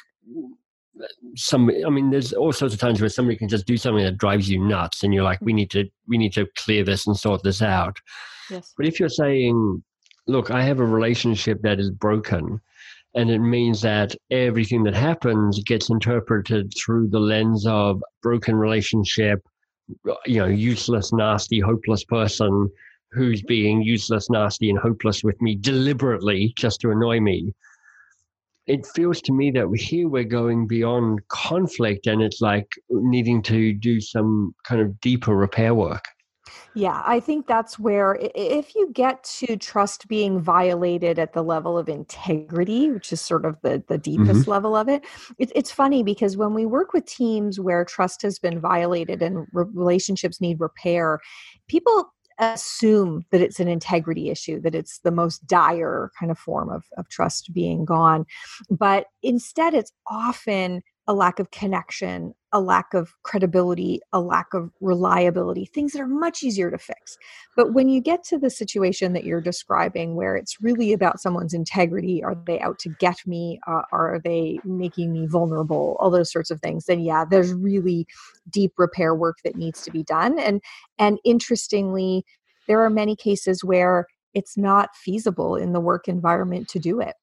some. 1.36 1.70
I 1.86 1.90
mean, 1.90 2.10
there's 2.10 2.34
all 2.34 2.52
sorts 2.52 2.74
of 2.74 2.80
times 2.80 3.02
where 3.02 3.10
somebody 3.10 3.38
can 3.38 3.50
just 3.50 3.66
do 3.66 3.78
something 3.78 4.04
that 4.04 4.18
drives 4.18 4.50
you 4.50 4.60
nuts, 4.60 5.04
and 5.04 5.14
you're 5.14 5.24
like, 5.24 5.42
we 5.42 5.52
mm-hmm. 5.52 5.58
need 5.58 5.72
to 5.72 5.90
we 6.08 6.18
need 6.18 6.34
to 6.34 6.48
clear 6.58 6.84
this 6.84 7.08
and 7.08 7.18
sort 7.18 7.44
this 7.44 7.62
out. 7.62 7.98
yes 8.50 8.74
But 8.78 8.86
if 8.86 9.00
you're 9.00 9.10
saying, 9.10 9.84
look, 10.28 10.52
I 10.52 10.64
have 10.64 10.80
a 10.80 10.86
relationship 10.86 11.62
that 11.62 11.80
is 11.80 11.90
broken, 11.90 12.60
and 13.16 13.30
it 13.30 13.40
means 13.40 13.82
that 13.82 14.16
everything 14.32 14.84
that 14.84 14.96
happens 14.96 15.62
gets 15.64 15.90
interpreted 15.90 16.74
through 16.78 17.10
the 17.10 17.20
lens 17.20 17.66
of 17.68 18.02
broken 18.22 18.56
relationship, 18.56 19.40
you 20.26 20.40
know, 20.40 20.48
useless, 20.48 21.14
nasty, 21.14 21.60
hopeless 21.60 22.04
person 22.06 22.70
who's 23.12 23.44
being 23.44 23.82
useless, 23.82 24.30
nasty, 24.30 24.70
and 24.70 24.80
hopeless 24.80 25.24
with 25.24 25.40
me 25.42 25.56
deliberately 25.56 26.54
just 26.58 26.82
to 26.82 26.92
annoy 26.92 27.20
me. 27.20 27.54
It 28.66 28.86
feels 28.96 29.22
to 29.24 29.34
me 29.34 29.52
that 29.52 29.70
here 29.76 30.08
we're 30.08 30.24
going 30.24 30.68
beyond 30.68 31.28
conflict 31.28 32.08
and 32.08 32.22
it's 32.22 32.42
like 32.42 32.68
needing 32.90 33.42
to 33.44 33.74
do 33.74 34.00
some 34.00 34.56
kind 34.64 34.82
of 34.82 35.00
deeper 35.02 35.36
repair 35.36 35.74
work. 35.74 36.06
Yeah, 36.76 37.04
I 37.06 37.20
think 37.20 37.46
that's 37.46 37.78
where 37.78 38.18
if 38.20 38.74
you 38.74 38.92
get 38.92 39.24
to 39.40 39.58
trust 39.58 40.08
being 40.08 40.40
violated 40.40 41.20
at 41.20 41.34
the 41.34 41.44
level 41.44 41.78
of 41.78 41.88
integrity, 41.88 42.90
which 42.90 43.14
is 43.14 43.22
sort 43.22 43.46
of 43.46 43.58
the 43.62 43.84
the 43.88 43.98
deepest 43.98 44.42
mm-hmm. 44.42 44.52
level 44.52 44.76
of 44.76 44.90
it, 44.90 45.06
it, 45.38 45.52
it's 45.56 45.72
funny 45.72 46.02
because 46.02 46.36
when 46.36 46.54
we 46.54 46.66
work 46.66 46.92
with 46.94 47.06
teams 47.06 47.60
where 47.60 47.86
trust 47.86 48.24
has 48.24 48.40
been 48.40 48.60
violated 48.60 49.22
and 49.22 49.48
re- 49.54 49.66
relationships 49.74 50.42
need 50.42 50.60
repair, 50.60 51.20
people 51.68 52.12
assume 52.40 53.26
that 53.32 53.42
it's 53.42 53.60
an 53.60 53.68
integrity 53.68 54.30
issue, 54.30 54.60
that 54.62 54.76
it's 54.76 55.00
the 55.00 55.12
most 55.12 55.46
dire 55.48 56.12
kind 56.20 56.32
of 56.32 56.38
form 56.38 56.70
of, 56.70 56.86
of 56.98 57.10
trust 57.10 57.54
being 57.54 57.86
gone. 57.86 58.26
But 58.70 59.08
instead, 59.22 59.74
it's 59.74 59.92
often 60.08 60.82
a 61.08 61.14
lack 61.14 61.40
of 61.40 61.52
connection, 61.52 62.34
a 62.54 62.62
lack 62.62 62.94
of 62.94 63.14
credibility, 63.24 64.00
a 64.14 64.22
lack 64.22 64.54
of 64.54 64.72
reliability, 64.80 65.66
things 65.66 65.92
that 65.92 66.02
are 66.02 66.08
much 66.08 66.44
easier 66.44 66.72
to 66.72 66.78
fix. 66.78 67.18
But 67.58 67.74
when 67.74 67.90
you 67.90 68.00
get 68.00 68.24
to 68.26 68.38
the 68.38 68.50
situation 68.50 69.12
that 69.14 69.26
you're 69.26 69.42
describing, 69.42 70.16
where 70.16 70.36
it's 70.38 70.62
really 70.62 70.94
about 70.94 71.20
someone's 71.20 71.54
integrity, 71.54 72.24
are 72.24 72.36
they 72.48 72.60
out 72.62 72.80
to 72.80 72.90
get 73.00 73.18
me? 73.26 73.60
Uh, 73.68 73.82
are 73.92 74.22
they 74.24 74.60
making 74.64 75.12
me 75.12 75.28
vulnerable? 75.28 75.98
All 76.00 76.10
those 76.10 76.32
sorts 76.32 76.52
of 76.52 76.62
things. 76.62 76.86
Then, 76.86 77.02
yeah, 77.02 77.26
there's 77.30 77.54
really 77.54 78.08
deep 78.50 78.72
repair 78.78 79.14
work 79.14 79.38
that 79.44 79.58
needs 79.58 79.82
to 79.84 79.92
be 79.92 80.04
done. 80.04 80.40
And 80.40 80.62
and 81.00 81.20
interestingly, 81.26 82.24
there 82.68 82.82
are 82.82 82.90
many 82.90 83.16
cases 83.16 83.64
where 83.64 84.08
it's 84.34 84.58
not 84.58 84.96
feasible 84.96 85.56
in 85.58 85.74
the 85.74 85.82
work 85.82 86.08
environment 86.08 86.68
to 86.70 86.80
do 86.80 87.00
it 87.00 87.16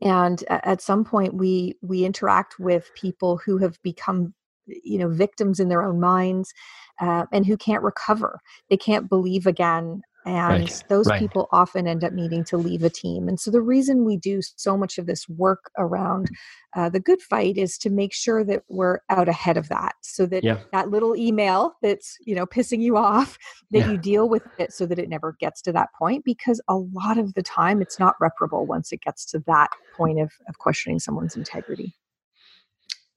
and 0.00 0.44
at 0.48 0.80
some 0.80 1.04
point 1.04 1.34
we 1.34 1.76
we 1.82 2.04
interact 2.04 2.58
with 2.58 2.90
people 2.94 3.38
who 3.38 3.58
have 3.58 3.80
become 3.82 4.34
you 4.66 4.98
know 4.98 5.08
victims 5.08 5.60
in 5.60 5.68
their 5.68 5.82
own 5.82 6.00
minds 6.00 6.52
uh, 7.00 7.26
and 7.32 7.46
who 7.46 7.56
can't 7.56 7.82
recover. 7.82 8.40
They 8.70 8.76
can't 8.76 9.08
believe 9.08 9.46
again 9.46 10.02
and 10.26 10.60
Right, 10.62 10.82
those 10.88 11.08
right. 11.08 11.18
people 11.18 11.48
often 11.52 11.86
end 11.86 12.02
up 12.04 12.12
needing 12.12 12.44
to 12.44 12.56
leave 12.56 12.82
a 12.82 12.90
team 12.90 13.28
and 13.28 13.38
so 13.38 13.50
the 13.50 13.60
reason 13.60 14.04
we 14.04 14.16
do 14.16 14.40
so 14.56 14.76
much 14.76 14.98
of 14.98 15.06
this 15.06 15.28
work 15.28 15.70
around 15.78 16.28
uh, 16.76 16.88
the 16.88 17.00
good 17.00 17.20
fight 17.22 17.56
is 17.56 17.78
to 17.78 17.90
make 17.90 18.12
sure 18.12 18.42
that 18.44 18.62
we're 18.68 18.98
out 19.10 19.28
ahead 19.28 19.56
of 19.56 19.68
that 19.68 19.94
so 20.02 20.26
that 20.26 20.42
Yeah. 20.44 20.58
that 20.72 20.90
little 20.90 21.14
email 21.16 21.74
that's 21.82 22.16
you 22.20 22.34
know 22.34 22.46
pissing 22.46 22.80
you 22.80 22.96
off 22.96 23.38
that 23.70 23.80
Yeah. 23.80 23.90
you 23.92 23.98
deal 23.98 24.28
with 24.28 24.42
it 24.58 24.72
so 24.72 24.86
that 24.86 24.98
it 24.98 25.08
never 25.08 25.36
gets 25.40 25.60
to 25.62 25.72
that 25.72 25.88
point 25.98 26.24
because 26.24 26.60
a 26.68 26.76
lot 26.76 27.18
of 27.18 27.34
the 27.34 27.42
time 27.42 27.80
it's 27.82 27.98
not 27.98 28.14
reparable 28.20 28.66
once 28.66 28.92
it 28.92 29.00
gets 29.02 29.24
to 29.26 29.38
that 29.46 29.70
point 29.94 30.20
of, 30.20 30.32
of 30.48 30.58
questioning 30.58 30.98
someone's 30.98 31.36
integrity 31.36 31.94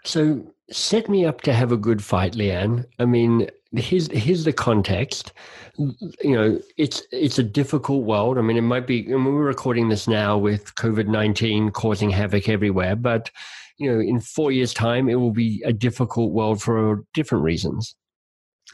So 0.06 0.54
set 0.72 1.10
me 1.10 1.26
up 1.26 1.42
to 1.42 1.54
have 1.54 1.72
a 1.72 1.78
good 1.78 2.04
fight, 2.04 2.36
Liane. 2.36 2.86
I 3.00 3.06
mean, 3.06 3.50
here's 3.75 4.12
here's 4.12 4.43
the 4.43 4.53
context. 4.53 5.33
You 5.77 6.36
know, 6.36 6.59
it's 6.77 7.03
it's 7.12 7.39
a 7.39 7.43
difficult 7.43 8.03
world. 8.03 8.38
I 8.38 8.41
mean, 8.41 8.57
it 8.57 8.62
might 8.62 8.88
be. 8.88 9.05
I 9.07 9.17
mean, 9.17 9.25
we're 9.25 9.43
recording 9.43 9.89
this 9.89 10.07
now 10.07 10.38
with 10.38 10.75
COVID 10.75 11.07
nineteen 11.07 11.71
causing 11.71 12.09
havoc 12.09 12.50
everywhere, 12.50 12.95
but 12.95 13.29
you 13.77 13.91
know, 13.91 14.00
in 14.00 14.19
four 14.19 14.51
years' 14.51 14.74
time, 14.74 15.07
it 15.09 15.15
will 15.15 15.31
be 15.31 15.62
a 15.65 15.74
difficult 15.74 16.31
world 16.31 16.62
for 16.62 17.03
different 17.13 17.43
reasons. 17.43 17.95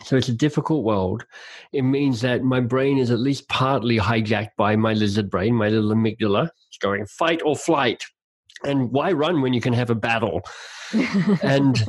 So 0.03 0.17
it's 0.17 0.29
a 0.29 0.33
difficult 0.33 0.83
world. 0.83 1.25
It 1.71 1.83
means 1.83 2.21
that 2.21 2.43
my 2.43 2.59
brain 2.59 2.97
is 2.97 3.11
at 3.11 3.19
least 3.19 3.47
partly 3.47 3.97
hijacked 3.97 4.55
by 4.57 4.75
my 4.75 4.93
lizard 4.93 5.29
brain, 5.29 5.53
my 5.53 5.69
little 5.69 5.91
amygdala. 5.91 6.49
It's 6.67 6.77
going 6.79 7.05
fight 7.05 7.41
or 7.45 7.55
flight. 7.55 8.03
And 8.65 8.91
why 8.91 9.11
run 9.11 9.41
when 9.41 9.53
you 9.53 9.61
can 9.61 9.73
have 9.73 9.89
a 9.89 9.95
battle? 9.95 10.41
And 11.41 11.85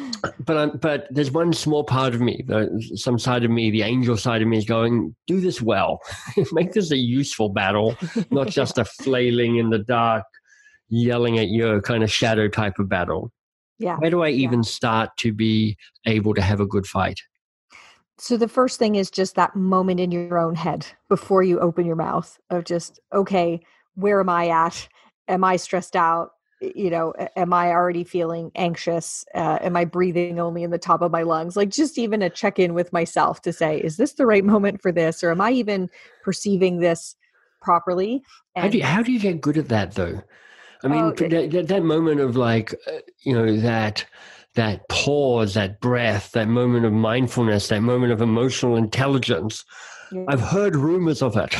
but 0.44 0.56
I'm, 0.56 0.76
but 0.78 1.06
there's 1.10 1.30
one 1.30 1.52
small 1.52 1.84
part 1.84 2.14
of 2.14 2.20
me, 2.20 2.44
the, 2.46 2.92
some 2.94 3.18
side 3.18 3.44
of 3.44 3.50
me, 3.50 3.70
the 3.70 3.82
angel 3.82 4.16
side 4.16 4.42
of 4.42 4.48
me 4.48 4.58
is 4.58 4.64
going, 4.64 5.14
do 5.26 5.40
this 5.40 5.60
well, 5.60 6.00
make 6.52 6.72
this 6.72 6.90
a 6.90 6.96
useful 6.96 7.48
battle, 7.48 7.96
not 8.30 8.48
just 8.48 8.78
a 8.78 8.84
flailing 9.02 9.56
in 9.56 9.70
the 9.70 9.78
dark, 9.78 10.24
yelling 10.88 11.38
at 11.38 11.48
you 11.48 11.80
kind 11.82 12.02
of 12.02 12.10
shadow 12.10 12.48
type 12.48 12.78
of 12.78 12.88
battle. 12.88 13.32
yeah 13.78 13.96
Where 13.96 14.10
do 14.10 14.22
I 14.22 14.30
even 14.30 14.62
start 14.62 15.10
to 15.18 15.32
be 15.32 15.76
able 16.06 16.34
to 16.34 16.42
have 16.42 16.60
a 16.60 16.66
good 16.66 16.86
fight? 16.86 17.20
so 18.18 18.36
the 18.36 18.48
first 18.48 18.78
thing 18.78 18.94
is 18.94 19.10
just 19.10 19.34
that 19.34 19.54
moment 19.54 20.00
in 20.00 20.10
your 20.10 20.38
own 20.38 20.54
head 20.54 20.86
before 21.08 21.42
you 21.42 21.60
open 21.60 21.84
your 21.84 21.96
mouth 21.96 22.38
of 22.50 22.64
just 22.64 22.98
okay 23.12 23.60
where 23.94 24.20
am 24.20 24.28
i 24.28 24.48
at 24.48 24.88
am 25.28 25.44
i 25.44 25.56
stressed 25.56 25.96
out 25.96 26.30
you 26.60 26.90
know 26.90 27.12
am 27.36 27.52
i 27.52 27.68
already 27.68 28.04
feeling 28.04 28.50
anxious? 28.54 29.24
Uh, 29.34 29.58
am 29.60 29.76
i 29.76 29.84
breathing 29.84 30.38
only 30.38 30.62
in 30.62 30.70
the 30.70 30.78
top 30.78 31.02
of 31.02 31.10
my 31.10 31.22
lungs? 31.22 31.56
Like 31.56 31.70
just 31.70 31.98
even 31.98 32.22
a 32.22 32.30
check 32.30 32.58
in 32.58 32.74
with 32.74 32.92
myself 32.92 33.42
to 33.42 33.52
say 33.52 33.78
is 33.78 33.96
this 33.96 34.14
the 34.14 34.26
right 34.26 34.44
moment 34.44 34.80
for 34.80 34.92
this? 34.92 35.22
Or 35.22 35.30
am 35.30 35.40
i 35.40 35.50
even 35.50 35.90
perceiving 36.22 36.80
this 36.80 37.14
properly? 37.60 38.22
And 38.54 38.64
how 38.64 38.70
do 38.70 38.78
you, 38.78 38.84
how 38.84 39.02
do 39.02 39.12
you 39.12 39.20
get 39.20 39.40
good 39.40 39.58
at 39.58 39.68
that 39.68 39.92
though? 39.92 40.22
I 40.82 40.88
mean 40.88 41.04
oh, 41.04 41.10
that, 41.12 41.66
that, 41.68 41.82
moment 41.82 42.20
of 42.20 42.36
like 42.36 42.74
uh, 42.86 42.98
you 43.22 43.32
know 43.32 43.56
that 43.56 44.04
that 44.54 44.88
pause 44.88 45.54
that 45.54 45.80
breath 45.80 46.32
that 46.32 46.48
moment 46.48 46.84
of 46.86 46.92
mindfulness 46.92 47.68
that 47.68 47.82
moment 47.82 48.12
of 48.12 48.22
emotional 48.22 48.76
intelligence. 48.76 49.64
Yeah. 50.12 50.24
i've 50.28 50.40
heard 50.40 50.76
rumors 50.76 51.20
of 51.20 51.36
it 51.36 51.52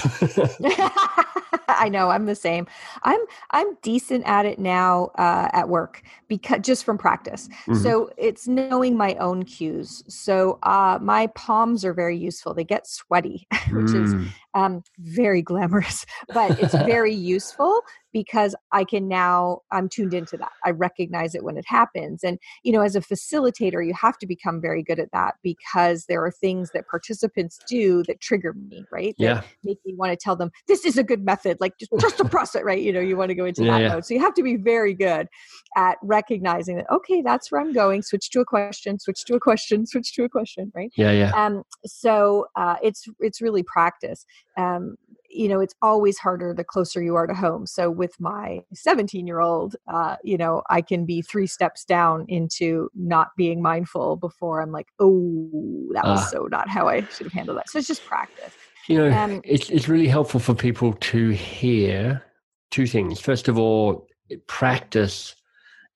I 1.76 1.88
know 1.88 2.10
I'm 2.10 2.26
the 2.26 2.34
same. 2.34 2.66
I'm 3.02 3.20
I'm 3.50 3.76
decent 3.82 4.24
at 4.26 4.46
it 4.46 4.58
now 4.58 5.10
uh, 5.16 5.48
at 5.52 5.68
work 5.68 6.02
because 6.28 6.60
just 6.62 6.84
from 6.84 6.98
practice. 6.98 7.48
Mm-hmm. 7.48 7.74
So 7.74 8.10
it's 8.16 8.48
knowing 8.48 8.96
my 8.96 9.14
own 9.16 9.44
cues. 9.44 10.02
So 10.08 10.58
uh, 10.62 10.98
my 11.00 11.28
palms 11.28 11.84
are 11.84 11.94
very 11.94 12.16
useful. 12.16 12.54
They 12.54 12.64
get 12.64 12.86
sweaty, 12.86 13.46
which 13.70 13.86
mm. 13.86 14.04
is 14.04 14.32
um, 14.54 14.82
very 14.98 15.42
glamorous, 15.42 16.06
but 16.28 16.58
it's 16.60 16.74
very 16.74 17.14
useful 17.36 17.80
because 18.16 18.54
I 18.72 18.82
can 18.84 19.08
now, 19.08 19.60
I'm 19.72 19.90
tuned 19.90 20.14
into 20.14 20.38
that. 20.38 20.52
I 20.64 20.70
recognize 20.70 21.34
it 21.34 21.44
when 21.44 21.58
it 21.58 21.66
happens. 21.68 22.24
And, 22.24 22.38
you 22.62 22.72
know, 22.72 22.80
as 22.80 22.96
a 22.96 23.02
facilitator, 23.02 23.86
you 23.86 23.92
have 23.92 24.16
to 24.20 24.26
become 24.26 24.58
very 24.58 24.82
good 24.82 24.98
at 24.98 25.12
that 25.12 25.34
because 25.42 26.06
there 26.06 26.24
are 26.24 26.30
things 26.30 26.70
that 26.72 26.88
participants 26.88 27.58
do 27.68 28.02
that 28.04 28.22
trigger 28.22 28.54
me, 28.54 28.86
right? 28.90 29.14
Yeah. 29.18 29.42
Make 29.64 29.80
me 29.84 29.92
want 29.94 30.12
to 30.12 30.16
tell 30.16 30.34
them, 30.34 30.50
this 30.66 30.86
is 30.86 30.96
a 30.96 31.04
good 31.04 31.26
method, 31.26 31.58
like 31.60 31.76
just 31.78 31.92
trust 32.00 32.16
the 32.16 32.24
process, 32.24 32.62
right? 32.64 32.80
You 32.80 32.90
know, 32.90 33.00
you 33.00 33.18
want 33.18 33.28
to 33.28 33.34
go 33.34 33.44
into 33.44 33.64
yeah, 33.64 33.72
that 33.72 33.80
yeah. 33.82 33.88
mode. 33.88 34.06
So 34.06 34.14
you 34.14 34.20
have 34.20 34.32
to 34.32 34.42
be 34.42 34.56
very 34.56 34.94
good 34.94 35.28
at 35.76 35.98
recognizing 36.02 36.76
that, 36.76 36.86
okay, 36.90 37.20
that's 37.20 37.52
where 37.52 37.60
I'm 37.60 37.74
going. 37.74 38.00
Switch 38.00 38.30
to 38.30 38.40
a 38.40 38.46
question, 38.46 38.98
switch 38.98 39.26
to 39.26 39.34
a 39.34 39.40
question, 39.40 39.84
switch 39.84 40.14
to 40.14 40.24
a 40.24 40.28
question, 40.30 40.72
right? 40.74 40.90
Yeah, 40.96 41.10
yeah. 41.10 41.32
Um, 41.32 41.64
so 41.84 42.46
uh, 42.56 42.76
it's, 42.82 43.06
it's 43.20 43.42
really 43.42 43.62
practice 43.62 44.24
um, 44.56 44.96
you 45.36 45.48
know 45.48 45.60
it's 45.60 45.74
always 45.82 46.18
harder 46.18 46.54
the 46.54 46.64
closer 46.64 47.02
you 47.02 47.14
are 47.14 47.26
to 47.26 47.34
home. 47.34 47.66
So 47.66 47.90
with 47.90 48.18
my 48.20 48.62
17 48.74 49.26
year 49.26 49.40
old 49.40 49.76
uh, 49.88 50.16
you 50.22 50.36
know 50.36 50.62
i 50.70 50.80
can 50.80 51.04
be 51.04 51.22
three 51.22 51.46
steps 51.46 51.84
down 51.84 52.24
into 52.28 52.90
not 52.94 53.28
being 53.36 53.62
mindful 53.62 54.16
before 54.16 54.60
i'm 54.60 54.72
like 54.72 54.88
oh 54.98 55.88
that 55.92 56.04
was 56.04 56.20
uh, 56.20 56.26
so 56.26 56.48
not 56.50 56.68
how 56.68 56.88
i 56.88 57.00
should 57.04 57.26
have 57.26 57.32
handled 57.32 57.58
that. 57.58 57.68
So 57.68 57.78
it's 57.78 57.88
just 57.88 58.04
practice. 58.04 58.52
You 58.88 58.98
know 58.98 59.12
um, 59.16 59.40
it's, 59.44 59.70
it's 59.70 59.88
really 59.88 60.08
helpful 60.08 60.40
for 60.40 60.54
people 60.54 60.92
to 60.92 61.28
hear 61.30 62.22
two 62.70 62.86
things. 62.86 63.20
First 63.20 63.48
of 63.48 63.58
all 63.58 64.06
practice 64.46 65.34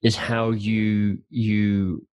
is 0.02 0.16
how 0.16 0.50
you 0.50 1.18
you 1.30 2.06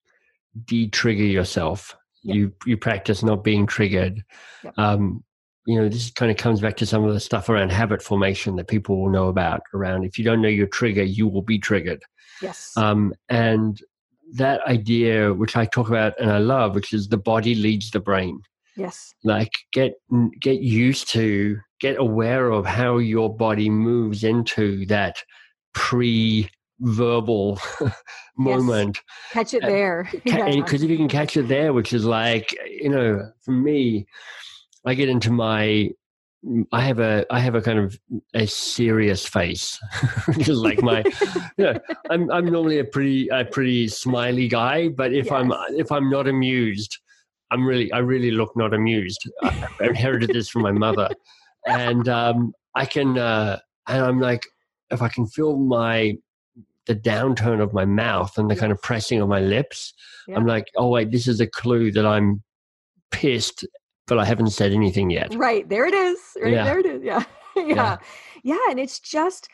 de-trigger 0.65 1.25
yourself. 1.25 1.97
Yep. 2.23 2.37
you 2.37 2.53
you 2.67 2.77
practice 2.77 3.23
not 3.23 3.45
being 3.45 3.67
triggered. 3.67 4.25
Yep. 4.63 4.75
um, 4.79 5.25
you 5.67 5.81
know, 5.81 5.89
this 5.89 6.11
kind 6.11 6.31
of 6.31 6.37
comes 6.37 6.61
back 6.61 6.77
to 6.79 6.87
some 6.87 7.05
of 7.05 7.15
the 7.15 7.21
stuff 7.21 7.49
around 7.49 7.73
habit 7.73 8.03
formation 8.03 8.57
that 8.57 8.69
people 8.69 9.01
will 9.01 9.11
know 9.11 9.29
about. 9.29 9.63
Around 9.73 10.05
if 10.05 10.19
you 10.19 10.25
don't 10.25 10.43
know 10.43 10.49
your 10.49 10.67
trigger, 10.67 11.03
you 11.03 11.27
will 11.27 11.43
be 11.43 11.59
triggered. 11.59 12.03
Yes. 12.43 12.73
Um, 12.77 13.15
and 13.29 13.81
that 14.35 14.61
idea, 14.67 15.33
which 15.33 15.57
I 15.57 15.65
talk 15.65 15.89
about 15.89 16.19
and 16.21 16.31
I 16.31 16.39
love, 16.39 16.75
which 16.75 16.93
is 16.93 17.09
the 17.09 17.17
body 17.17 17.55
leads 17.55 17.91
the 17.91 18.01
brain. 18.01 18.41
Yes. 18.77 19.15
Like 19.23 19.53
get 19.73 19.95
get 20.41 20.61
used 20.61 21.09
to, 21.11 21.59
get 21.81 21.99
aware 21.99 22.51
of 22.51 22.67
how 22.67 22.99
your 22.99 23.35
body 23.35 23.71
moves 23.71 24.25
into 24.25 24.85
that 24.87 25.23
pre 25.75 26.51
verbal 26.81 27.61
moment. 28.37 29.01
Yes. 29.07 29.33
Catch 29.33 29.55
it 29.55 29.63
there. 29.63 30.11
Because 30.25 30.83
if 30.83 30.91
you 30.91 30.97
can 30.97 31.09
catch 31.09 31.37
it 31.37 31.49
there, 31.49 31.73
which 31.73 31.93
is 31.93 32.05
like, 32.05 32.55
you 32.69 32.89
know, 32.89 33.31
for 33.43 33.53
me, 33.53 34.07
I 34.87 34.95
get 34.95 35.09
into 35.09 35.31
my 35.31 35.91
I 36.73 36.83
have 36.83 36.99
a 36.99 37.25
I 37.31 37.41
have 37.41 37.55
a 37.55 37.63
kind 37.63 37.79
of 37.79 37.99
a 38.35 38.47
serious 38.47 39.27
face, 39.27 39.81
just 40.39 40.61
like 40.61 40.83
my. 40.83 41.03
you 41.57 41.65
know, 41.65 41.81
I'm 42.11 42.31
I'm 42.31 42.47
normally 42.47 42.79
a 42.79 42.85
pretty 42.85 43.29
a 43.29 43.45
pretty 43.45 43.89
smiley 43.89 44.49
guy, 44.49 44.89
but 44.89 45.13
if 45.13 45.27
yes. 45.27 45.33
I'm 45.33 45.53
if 45.71 45.91
I'm 45.91 46.11
not 46.11 46.29
amused, 46.29 46.99
I'm 47.51 47.67
really 47.67 47.91
I 47.93 47.99
really 47.99 48.31
look 48.31 48.55
not 48.57 48.75
amused. 48.75 49.29
I, 49.43 49.69
I 49.81 49.87
inherited 49.87 50.31
this 50.31 50.49
from 50.49 50.63
my 50.63 50.73
mother, 50.73 51.09
and 51.67 52.09
um, 52.09 52.53
I 52.75 52.85
can 52.85 53.17
uh, 53.17 53.61
and 53.89 54.05
I'm 54.05 54.21
like 54.21 54.45
if 54.91 55.01
I 55.01 55.09
can 55.09 55.27
feel 55.27 55.57
my 55.57 56.19
the 56.87 56.95
downturn 56.95 57.63
of 57.63 57.73
my 57.73 57.87
mouth 57.87 58.37
and 58.37 58.51
the 58.51 58.57
kind 58.57 58.71
of 58.71 58.83
pressing 58.83 59.19
of 59.23 59.29
my 59.31 59.41
lips, 59.41 59.95
yeah. 60.29 60.37
I'm 60.37 60.47
like, 60.47 60.67
oh 60.77 60.89
wait, 60.91 61.11
this 61.11 61.27
is 61.27 61.41
a 61.41 61.47
clue 61.47 61.91
that 61.93 62.05
I'm 62.05 62.43
pissed 63.11 63.65
but 64.07 64.19
I 64.19 64.25
haven't 64.25 64.51
said 64.51 64.73
anything 64.73 65.11
yet. 65.11 65.35
Right. 65.35 65.69
There 65.69 65.87
it 65.87 65.95
is. 65.95 66.19
Right 66.41 66.53
yeah. 66.53 66.65
there 66.65 66.79
it 66.79 66.87
is. 66.87 67.03
Yeah. 67.03 67.25
yeah. 67.57 67.65
yeah. 67.65 67.97
Yeah. 68.43 68.59
And 68.71 68.79
it's 68.79 69.01
just 69.01 69.49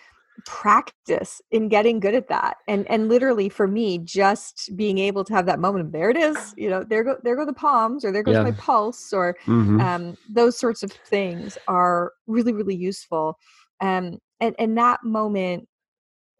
practice 0.47 1.41
in 1.51 1.69
getting 1.69 2.01
good 2.01 2.15
at 2.15 2.29
that. 2.29 2.57
And 2.67 2.89
and 2.91 3.09
literally 3.09 3.49
for 3.49 3.67
me, 3.67 3.99
just 3.99 4.71
being 4.77 4.99
able 4.99 5.25
to 5.25 5.35
have 5.35 5.47
that 5.47 5.61
moment 5.61 5.87
of 5.87 5.93
there 5.93 6.11
it 6.11 6.17
is, 6.17 6.55
you 6.57 6.69
know, 6.71 6.83
there 6.83 7.05
go 7.05 7.17
there 7.23 7.37
go 7.37 7.45
the 7.45 7.53
palms 7.53 8.05
or 8.05 8.13
there 8.13 8.23
goes 8.23 8.35
yeah. 8.35 8.43
my 8.43 8.53
pulse 8.53 9.13
or 9.13 9.37
mm-hmm. 9.47 9.81
um, 9.81 10.17
those 10.29 10.59
sorts 10.59 10.83
of 10.83 10.93
things 10.93 11.59
are 11.69 12.13
really, 12.27 12.53
really 12.53 12.77
useful. 12.77 13.39
Um, 13.81 14.19
and, 14.41 14.55
and 14.59 14.77
that 14.79 15.05
moment 15.05 15.69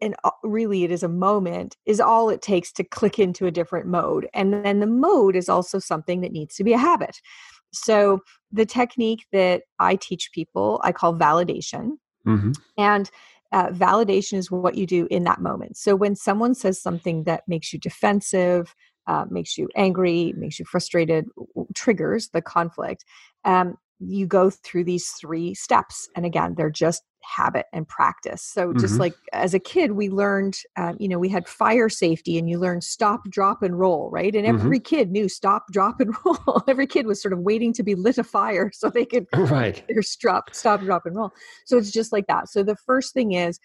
and 0.01 0.15
really 0.43 0.83
it 0.83 0.91
is 0.91 1.03
a 1.03 1.07
moment 1.07 1.77
is 1.85 1.99
all 1.99 2.29
it 2.29 2.41
takes 2.41 2.71
to 2.73 2.83
click 2.83 3.19
into 3.19 3.45
a 3.45 3.51
different 3.51 3.85
mode 3.85 4.27
and 4.33 4.65
then 4.65 4.79
the 4.79 4.87
mode 4.87 5.35
is 5.35 5.47
also 5.47 5.77
something 5.77 6.21
that 6.21 6.31
needs 6.31 6.55
to 6.55 6.63
be 6.63 6.73
a 6.73 6.77
habit 6.77 7.21
so, 7.71 8.19
the 8.51 8.65
technique 8.65 9.25
that 9.31 9.63
I 9.79 9.95
teach 9.95 10.31
people, 10.33 10.81
I 10.83 10.91
call 10.91 11.15
validation. 11.15 11.97
Mm-hmm. 12.27 12.51
And 12.77 13.09
uh, 13.51 13.67
validation 13.69 14.33
is 14.33 14.51
what 14.51 14.75
you 14.75 14.85
do 14.85 15.07
in 15.09 15.23
that 15.23 15.41
moment. 15.41 15.77
So, 15.77 15.95
when 15.95 16.15
someone 16.15 16.53
says 16.53 16.81
something 16.81 17.23
that 17.23 17.43
makes 17.47 17.71
you 17.73 17.79
defensive, 17.79 18.75
uh, 19.07 19.25
makes 19.29 19.57
you 19.57 19.69
angry, 19.75 20.33
makes 20.37 20.59
you 20.59 20.65
frustrated, 20.65 21.27
triggers 21.73 22.29
the 22.29 22.41
conflict, 22.41 23.05
um, 23.45 23.77
you 24.01 24.25
go 24.25 24.49
through 24.49 24.83
these 24.83 25.09
three 25.09 25.53
steps. 25.53 26.09
And 26.15 26.25
again, 26.25 26.55
they're 26.55 26.69
just 26.69 27.03
habit 27.23 27.65
and 27.71 27.87
practice. 27.87 28.41
So 28.41 28.73
just 28.73 28.93
mm-hmm. 28.93 29.01
like 29.01 29.13
as 29.31 29.53
a 29.53 29.59
kid, 29.59 29.91
we 29.91 30.09
learned, 30.09 30.57
um, 30.75 30.97
you 30.99 31.07
know, 31.07 31.19
we 31.19 31.29
had 31.29 31.47
fire 31.47 31.89
safety 31.89 32.37
and 32.37 32.49
you 32.49 32.59
learned 32.59 32.83
stop, 32.83 33.21
drop, 33.29 33.61
and 33.61 33.77
roll, 33.77 34.09
right? 34.11 34.35
And 34.35 34.45
every 34.45 34.79
mm-hmm. 34.79 34.95
kid 34.95 35.11
knew 35.11 35.29
stop, 35.29 35.65
drop, 35.71 35.99
and 35.99 36.15
roll. 36.25 36.63
every 36.67 36.87
kid 36.87 37.05
was 37.05 37.21
sort 37.21 37.33
of 37.33 37.39
waiting 37.39 37.73
to 37.73 37.83
be 37.83 37.95
lit 37.95 38.17
a 38.17 38.23
fire 38.23 38.71
so 38.73 38.89
they 38.89 39.05
could 39.05 39.27
right. 39.35 39.83
their 39.87 40.01
stop, 40.01 40.53
stop, 40.53 40.81
drop, 40.81 41.05
and 41.05 41.15
roll. 41.15 41.31
So 41.65 41.77
it's 41.77 41.91
just 41.91 42.11
like 42.11 42.27
that. 42.27 42.49
So 42.49 42.63
the 42.63 42.75
first 42.75 43.13
thing 43.13 43.33
is 43.33 43.59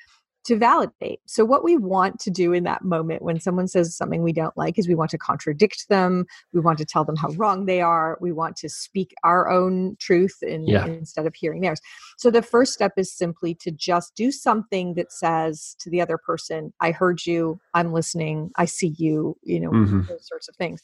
to 0.46 0.56
validate. 0.56 1.20
So, 1.26 1.44
what 1.44 1.64
we 1.64 1.76
want 1.76 2.20
to 2.20 2.30
do 2.30 2.52
in 2.52 2.64
that 2.64 2.82
moment 2.82 3.22
when 3.22 3.40
someone 3.40 3.66
says 3.66 3.96
something 3.96 4.22
we 4.22 4.32
don't 4.32 4.56
like 4.56 4.78
is 4.78 4.86
we 4.86 4.94
want 4.94 5.10
to 5.10 5.18
contradict 5.18 5.88
them. 5.88 6.24
We 6.52 6.60
want 6.60 6.78
to 6.78 6.84
tell 6.84 7.04
them 7.04 7.16
how 7.16 7.30
wrong 7.30 7.66
they 7.66 7.80
are. 7.80 8.16
We 8.20 8.32
want 8.32 8.56
to 8.58 8.68
speak 8.68 9.12
our 9.24 9.50
own 9.50 9.96
truth 9.98 10.36
in, 10.42 10.66
yeah. 10.66 10.86
instead 10.86 11.26
of 11.26 11.34
hearing 11.34 11.60
theirs. 11.60 11.80
So, 12.16 12.30
the 12.30 12.42
first 12.42 12.72
step 12.72 12.92
is 12.96 13.12
simply 13.12 13.54
to 13.56 13.72
just 13.72 14.14
do 14.14 14.30
something 14.30 14.94
that 14.94 15.12
says 15.12 15.76
to 15.80 15.90
the 15.90 16.00
other 16.00 16.16
person, 16.16 16.72
I 16.80 16.92
heard 16.92 17.26
you, 17.26 17.58
I'm 17.74 17.92
listening, 17.92 18.50
I 18.56 18.66
see 18.66 18.94
you, 18.96 19.36
you 19.42 19.60
know, 19.60 19.70
mm-hmm. 19.70 20.02
those 20.08 20.28
sorts 20.28 20.48
of 20.48 20.54
things. 20.56 20.80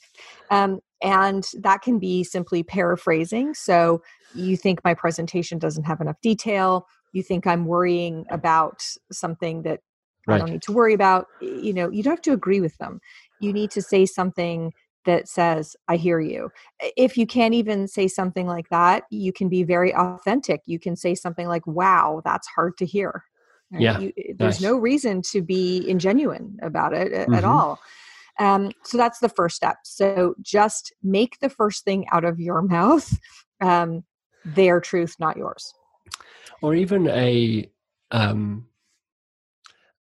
Um, 0.50 0.80
and 1.02 1.48
that 1.58 1.82
can 1.82 1.98
be 1.98 2.24
simply 2.24 2.64
paraphrasing. 2.64 3.54
So, 3.54 4.02
you 4.34 4.56
think 4.56 4.80
my 4.82 4.94
presentation 4.94 5.58
doesn't 5.58 5.84
have 5.84 6.00
enough 6.00 6.20
detail 6.20 6.86
you 7.12 7.22
think 7.22 7.46
I'm 7.46 7.66
worrying 7.66 8.26
about 8.30 8.82
something 9.10 9.62
that 9.62 9.80
right. 10.26 10.36
I 10.36 10.38
don't 10.38 10.50
need 10.50 10.62
to 10.62 10.72
worry 10.72 10.94
about, 10.94 11.26
you 11.40 11.72
know, 11.72 11.90
you 11.90 12.02
don't 12.02 12.12
have 12.12 12.22
to 12.22 12.32
agree 12.32 12.60
with 12.60 12.76
them. 12.78 13.00
You 13.40 13.52
need 13.52 13.70
to 13.72 13.82
say 13.82 14.06
something 14.06 14.72
that 15.04 15.28
says, 15.28 15.76
I 15.88 15.96
hear 15.96 16.20
you. 16.20 16.50
If 16.96 17.18
you 17.18 17.26
can't 17.26 17.54
even 17.54 17.88
say 17.88 18.08
something 18.08 18.46
like 18.46 18.68
that, 18.70 19.04
you 19.10 19.32
can 19.32 19.48
be 19.48 19.64
very 19.64 19.94
authentic. 19.94 20.62
You 20.66 20.78
can 20.78 20.96
say 20.96 21.14
something 21.14 21.48
like, 21.48 21.66
wow, 21.66 22.22
that's 22.24 22.46
hard 22.48 22.76
to 22.78 22.86
hear. 22.86 23.24
Right? 23.72 23.82
Yeah. 23.82 23.98
You, 23.98 24.12
there's 24.38 24.60
nice. 24.60 24.62
no 24.62 24.76
reason 24.76 25.22
to 25.32 25.42
be 25.42 25.84
ingenuine 25.88 26.54
about 26.62 26.94
it 26.94 27.12
mm-hmm. 27.12 27.34
at 27.34 27.44
all. 27.44 27.80
Um, 28.38 28.70
so 28.84 28.96
that's 28.96 29.18
the 29.18 29.28
first 29.28 29.56
step. 29.56 29.78
So 29.84 30.34
just 30.40 30.92
make 31.02 31.40
the 31.40 31.50
first 31.50 31.84
thing 31.84 32.06
out 32.12 32.24
of 32.24 32.40
your 32.40 32.62
mouth 32.62 33.18
um, 33.60 34.04
their 34.44 34.80
truth, 34.80 35.16
not 35.18 35.36
yours 35.36 35.74
or 36.62 36.74
even 36.74 37.08
a 37.08 37.70
um, 38.10 38.66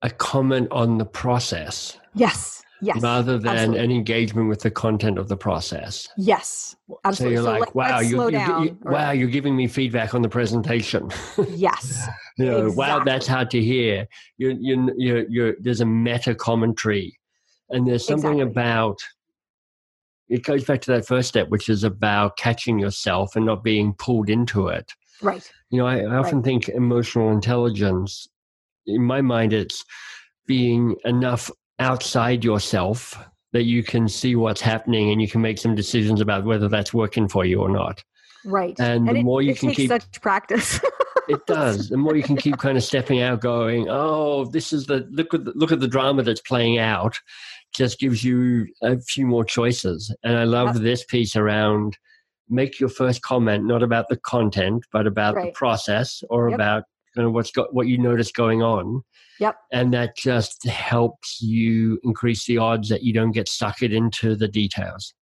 a 0.01 0.09
comment 0.09 0.67
on 0.71 0.97
the 0.97 1.05
process. 1.05 1.97
Yes. 2.13 2.63
Yes. 2.81 3.01
Rather 3.01 3.37
than 3.37 3.51
absolutely. 3.57 3.83
an 3.83 3.91
engagement 3.91 4.47
with 4.47 4.61
the 4.61 4.71
content 4.71 5.17
of 5.17 5.27
the 5.27 5.35
process. 5.35 6.07
Yes. 6.15 6.77
Absolutely. 7.03 7.35
So 7.35 7.41
you're 7.41 7.51
like, 7.51 7.59
let- 7.59 7.75
wow, 7.75 7.97
let's 7.97 8.09
you, 8.09 8.15
slow 8.15 8.27
you, 8.29 8.77
or- 8.85 8.91
wow, 8.93 9.11
you're 9.11 9.27
giving 9.27 9.55
me 9.55 9.67
feedback 9.67 10.13
on 10.15 10.21
the 10.21 10.29
presentation. 10.29 11.09
Yes. 11.49 12.07
you 12.37 12.45
know, 12.45 12.71
wow, 12.71 13.03
that's 13.03 13.27
hard 13.27 13.51
to 13.51 13.61
hear. 13.61 14.07
You, 14.37 14.57
you, 14.61 14.93
you, 14.97 15.25
you, 15.29 15.55
there's 15.59 15.81
a 15.81 15.85
meta 15.85 16.33
commentary, 16.33 17.17
and 17.69 17.85
there's 17.85 18.07
something 18.07 18.39
Exactly. 18.39 18.61
about. 18.61 18.97
It 20.29 20.43
goes 20.43 20.63
back 20.63 20.79
to 20.81 20.91
that 20.91 21.05
first 21.05 21.27
step, 21.27 21.49
which 21.49 21.67
is 21.67 21.83
about 21.83 22.37
catching 22.37 22.79
yourself 22.79 23.35
and 23.35 23.45
not 23.45 23.61
being 23.61 23.93
pulled 23.95 24.29
into 24.29 24.69
it. 24.69 24.93
Right. 25.21 25.49
You 25.69 25.79
know, 25.79 25.87
I, 25.87 25.99
I 25.99 26.15
often 26.15 26.41
think 26.43 26.69
emotional 26.69 27.31
intelligence, 27.31 28.27
in 28.87 29.03
my 29.03 29.21
mind, 29.21 29.53
it's 29.53 29.83
being 30.47 30.95
enough 31.05 31.51
outside 31.79 32.43
yourself 32.43 33.17
that 33.51 33.63
you 33.63 33.83
can 33.83 34.07
see 34.07 34.35
what's 34.35 34.61
happening 34.61 35.11
and 35.11 35.21
you 35.21 35.27
can 35.27 35.41
make 35.41 35.57
some 35.57 35.75
decisions 35.75 36.21
about 36.21 36.45
whether 36.45 36.67
that's 36.67 36.93
working 36.93 37.27
for 37.27 37.45
you 37.45 37.59
or 37.59 37.69
not. 37.69 38.03
Right. 38.45 38.79
And 38.79 39.07
the 39.07 39.15
it, 39.15 39.23
more 39.23 39.41
you 39.41 39.51
it 39.51 39.59
can 39.59 39.69
takes 39.69 39.77
keep- 39.77 39.89
such 39.89 40.21
practice. 40.21 40.79
It 41.29 41.45
does. 41.45 41.89
The 41.89 41.97
more 41.97 42.15
you 42.15 42.23
can 42.23 42.37
keep 42.37 42.57
kind 42.57 42.75
of 42.75 42.83
stepping 42.83 43.21
out, 43.21 43.39
going, 43.39 43.85
"Oh, 43.87 44.45
this 44.45 44.73
is 44.73 44.87
the 44.87 45.07
look 45.11 45.31
at 45.35 45.45
the, 45.45 45.51
look 45.53 45.71
at 45.71 45.79
the 45.79 45.87
drama 45.87 46.23
that's 46.23 46.41
playing 46.41 46.79
out," 46.79 47.19
just 47.71 47.99
gives 47.99 48.23
you 48.23 48.65
a 48.81 48.99
few 48.99 49.27
more 49.27 49.45
choices. 49.45 50.11
And 50.23 50.35
I 50.35 50.45
love 50.45 50.81
this 50.81 51.05
piece 51.05 51.35
around 51.35 51.99
make 52.49 52.79
your 52.79 52.89
first 52.89 53.21
comment 53.21 53.65
not 53.65 53.83
about 53.83 54.07
the 54.09 54.17
content, 54.17 54.85
but 54.91 55.07
about 55.07 55.35
the 55.35 55.51
process 55.53 56.23
or 56.29 56.49
Yep. 56.49 56.55
about 56.55 56.83
kind 57.15 57.27
of 57.27 57.33
what's 57.33 57.51
got 57.51 57.73
what 57.73 57.87
you 57.87 57.97
notice 57.97 58.31
going 58.31 58.61
on. 58.61 59.01
Yep. 59.39 59.55
And 59.71 59.93
that 59.93 60.15
just 60.17 60.65
helps 60.67 61.41
you 61.41 61.99
increase 62.03 62.45
the 62.45 62.57
odds 62.57 62.89
that 62.89 63.03
you 63.03 63.13
don't 63.13 63.31
get 63.31 63.47
suckered 63.47 63.93
into 63.93 64.35
the 64.35 64.47
details. 64.47 65.13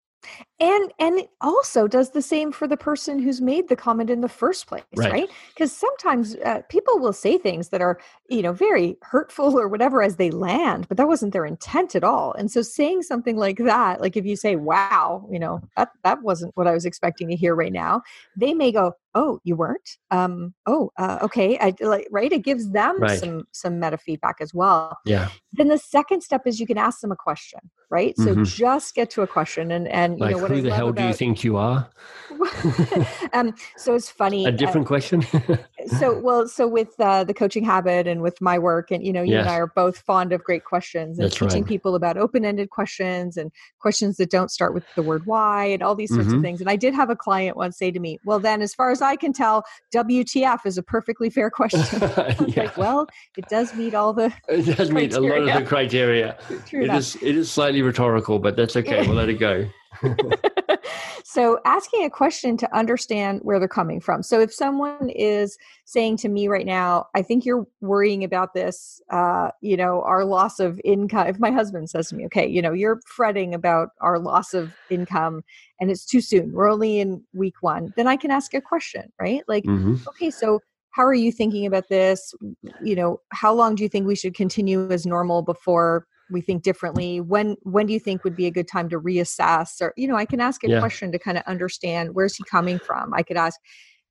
And 0.60 0.92
and 1.00 1.20
it 1.20 1.30
also 1.42 1.88
does 1.88 2.12
the 2.12 2.22
same 2.22 2.52
for 2.52 2.68
the 2.68 2.78
person 2.78 3.20
who's 3.20 3.42
made 3.42 3.70
the 3.70 3.76
comment 3.76 4.10
in 4.10 4.22
the 4.22 4.30
first 4.30 4.66
place 4.68 4.84
Right. 4.96 5.12
right 5.12 5.30
because 5.54 5.72
sometimes 5.72 6.36
uh, 6.38 6.62
people 6.70 6.98
will 7.00 7.14
say 7.14 7.38
things 7.38 7.70
that 7.70 7.82
are 7.82 8.00
you 8.30 8.42
know 8.42 8.54
very 8.54 8.98
hurtful 9.04 9.60
or 9.60 9.68
whatever 9.68 10.02
as 10.02 10.16
they 10.16 10.32
land 10.32 10.88
but 10.88 10.98
that 10.98 11.08
wasn't 11.08 11.32
their 11.34 11.46
intent 11.46 11.96
at 11.96 12.04
all 12.04 12.34
and 12.34 12.50
so 12.50 12.62
saying 12.62 13.04
something 13.04 13.38
like 13.38 13.58
that 13.58 14.02
like 14.02 14.18
if 14.18 14.26
you 14.26 14.36
say 14.36 14.56
wow 14.56 15.28
you 15.32 15.40
know 15.40 15.62
that 15.76 15.90
that 16.04 16.22
wasn't 16.24 16.56
what 16.58 16.68
i 16.68 16.74
was 16.74 16.86
expecting 16.86 17.28
to 17.30 17.36
hear 17.36 17.54
right 17.56 17.74
now 17.74 18.02
they 18.36 18.54
may 18.54 18.72
go 18.72 18.94
oh 19.14 19.40
you 19.44 19.56
weren't 19.56 19.98
um 20.12 20.54
oh 20.66 20.92
uh, 20.98 21.20
okay 21.22 21.58
i 21.60 21.74
like 21.82 22.08
right 22.12 22.32
it 22.32 22.44
gives 22.44 22.72
them 22.72 22.98
Right. 23.00 23.20
some 23.20 23.48
some 23.52 23.80
meta 23.80 23.98
feedback 23.98 24.38
as 24.42 24.54
well 24.54 24.98
Yeah. 25.06 25.30
then 25.54 25.68
the 25.70 25.78
second 25.78 26.22
step 26.22 26.46
is 26.48 26.60
you 26.60 26.68
can 26.68 26.78
ask 26.78 27.02
them 27.02 27.12
a 27.12 27.16
question 27.16 27.60
right 27.90 28.18
so 28.18 28.36
Mhm. 28.36 28.46
just 28.46 28.96
get 28.96 29.10
to 29.12 29.22
a 29.22 29.28
question 29.28 29.72
and 29.72 29.88
and 29.88 30.20
you 30.20 30.26
Like, 30.26 30.32
know 30.36 30.40
what 30.50 30.60
who 30.60 30.68
I 30.68 30.70
the 30.70 30.76
hell 30.76 30.92
do 30.92 31.04
you 31.04 31.14
think 31.14 31.44
you 31.44 31.58
are? 31.58 31.90
um 33.34 33.54
so 33.78 33.96
it's 33.96 34.10
funny 34.10 34.46
A 34.46 34.50
uh, 34.50 34.52
different 34.52 34.86
question? 34.86 35.22
so 36.00 36.20
well 36.20 36.48
so 36.48 36.68
with 36.68 36.90
uh, 37.00 37.24
the 37.24 37.34
coaching 37.34 37.64
habit 37.64 38.06
and 38.08 38.22
with 38.22 38.40
my 38.42 38.60
work 38.60 38.92
and 38.92 39.04
you 39.06 39.12
know 39.14 39.22
you 39.24 39.38
and 39.38 39.48
i 39.50 39.56
are 39.56 39.68
both 39.68 39.98
fond 40.00 40.34
of 40.34 40.44
great 40.44 40.64
questions 40.66 41.18
and 41.18 41.26
That's 41.26 41.38
teaching 41.40 41.62
right. 41.64 41.68
people 41.70 41.96
about 41.96 42.18
open-ended 42.18 42.70
questions 42.70 43.38
and 43.38 43.52
questions 43.80 44.18
that 44.18 44.30
don't 44.30 44.52
start 44.52 44.74
with 44.74 44.84
the 44.96 45.02
word 45.02 45.26
why 45.26 45.66
and 45.66 45.82
all 45.82 45.96
these 45.96 46.14
sorts 46.14 46.28
Mhm. 46.30 46.36
of 46.38 46.42
things 46.42 46.60
and 46.62 46.70
i 46.70 46.76
did 46.76 46.94
have 46.94 47.10
a 47.10 47.16
client 47.16 47.56
once 47.58 47.78
say 47.78 47.90
to 47.92 48.00
me 48.00 48.20
well 48.26 48.40
then 48.40 48.62
as 48.62 48.76
far 48.76 48.92
as 48.92 49.02
i 49.02 49.16
can 49.16 49.32
tell 49.34 49.64
wtf 49.96 50.60
is 50.66 50.78
a 50.78 50.84
perfectly 50.84 51.30
fair 51.30 51.50
question 51.50 51.80
yeah. 52.02 52.64
like 52.64 52.78
well 52.78 53.08
it 53.38 53.48
does 53.50 53.74
meet 53.76 53.96
all 53.96 54.14
the 54.14 54.32
It 54.50 54.76
does 54.78 54.92
meet 54.92 55.14
a 55.14 55.20
lot 55.22 55.40
of 55.48 55.54
the 55.54 55.66
criteria. 55.66 56.38
true 56.68 56.84
It 56.84 56.94
is 56.94 57.16
it 57.22 57.36
is 57.36 57.50
slightly 57.52 57.82
rhetorical, 57.82 58.38
but 58.40 58.56
that's 58.56 58.76
okay. 58.76 59.06
We'll 59.08 59.16
let 59.16 59.30
it 59.30 59.40
go. 59.40 59.66
so 61.24 61.60
asking 61.66 62.06
a 62.06 62.10
question 62.10 62.58
to 62.58 62.76
understand 62.76 63.40
where 63.44 63.60
they're 63.60 63.68
coming 63.68 64.00
from. 64.00 64.24
So 64.24 64.40
if 64.40 64.54
someone 64.54 65.10
is 65.10 65.58
saying 65.88 66.18
to 66.18 66.28
me 66.28 66.48
right 66.50 66.66
now 66.66 67.08
i 67.16 67.22
think 67.22 67.46
you're 67.46 67.66
worrying 67.80 68.24
about 68.24 68.54
this 68.54 69.02
uh, 69.12 69.50
you 69.62 69.78
know 69.78 70.04
our 70.04 70.26
loss 70.26 70.60
of 70.60 70.80
income 70.84 71.28
if 71.28 71.40
my 71.40 71.50
husband 71.50 71.90
says 71.90 72.10
to 72.10 72.16
me 72.16 72.26
okay 72.26 72.46
you 72.46 72.62
know 72.62 72.74
you're 72.74 73.00
fretting 73.06 73.54
about 73.54 73.90
our 74.02 74.20
loss 74.20 74.54
of 74.54 74.76
income 74.90 75.42
and 75.80 75.90
it's 75.90 76.06
too 76.06 76.22
soon 76.22 76.52
we're 76.52 76.70
only 76.70 77.00
in 77.00 77.24
week 77.34 77.56
one 77.62 77.94
then 77.96 78.06
i 78.06 78.18
can 78.18 78.32
ask 78.32 78.54
a 78.54 78.62
question 78.62 79.12
right? 79.20 79.44
Like 79.48 79.64
hmm 79.66 79.96
okay 80.10 80.30
so 80.30 80.60
how 80.92 81.06
are 81.06 81.14
you 81.14 81.32
thinking 81.32 81.68
about 81.68 81.90
this? 81.90 82.34
You 82.82 82.96
know 82.96 83.22
how 83.32 83.54
long 83.54 83.76
do 83.76 83.84
you 83.84 83.90
think 83.90 84.08
we 84.08 84.16
should 84.16 84.34
continue 84.34 84.90
as 84.92 85.06
normal 85.06 85.44
before 85.44 86.08
we 86.30 86.42
think 86.42 86.64
differently 86.64 87.22
when 87.22 87.56
when 87.64 87.86
do 87.86 87.94
you 87.94 88.00
think 88.00 88.24
would 88.24 88.36
be 88.36 88.46
a 88.46 88.52
good 88.52 88.68
time 88.68 88.90
to 88.90 89.00
reassess 89.00 89.82
or 89.82 89.94
you 89.96 90.08
know 90.08 90.16
i 90.16 90.26
can 90.26 90.40
ask 90.40 90.64
a 90.64 90.70
Yeah. 90.70 90.80
question 90.80 91.12
to 91.12 91.20
kind 91.20 91.38
of 91.38 91.44
understand 91.46 92.14
where's 92.14 92.36
he 92.36 92.44
coming 92.44 92.80
from 92.80 93.14
i 93.14 93.24
could 93.24 93.38
ask 93.38 93.60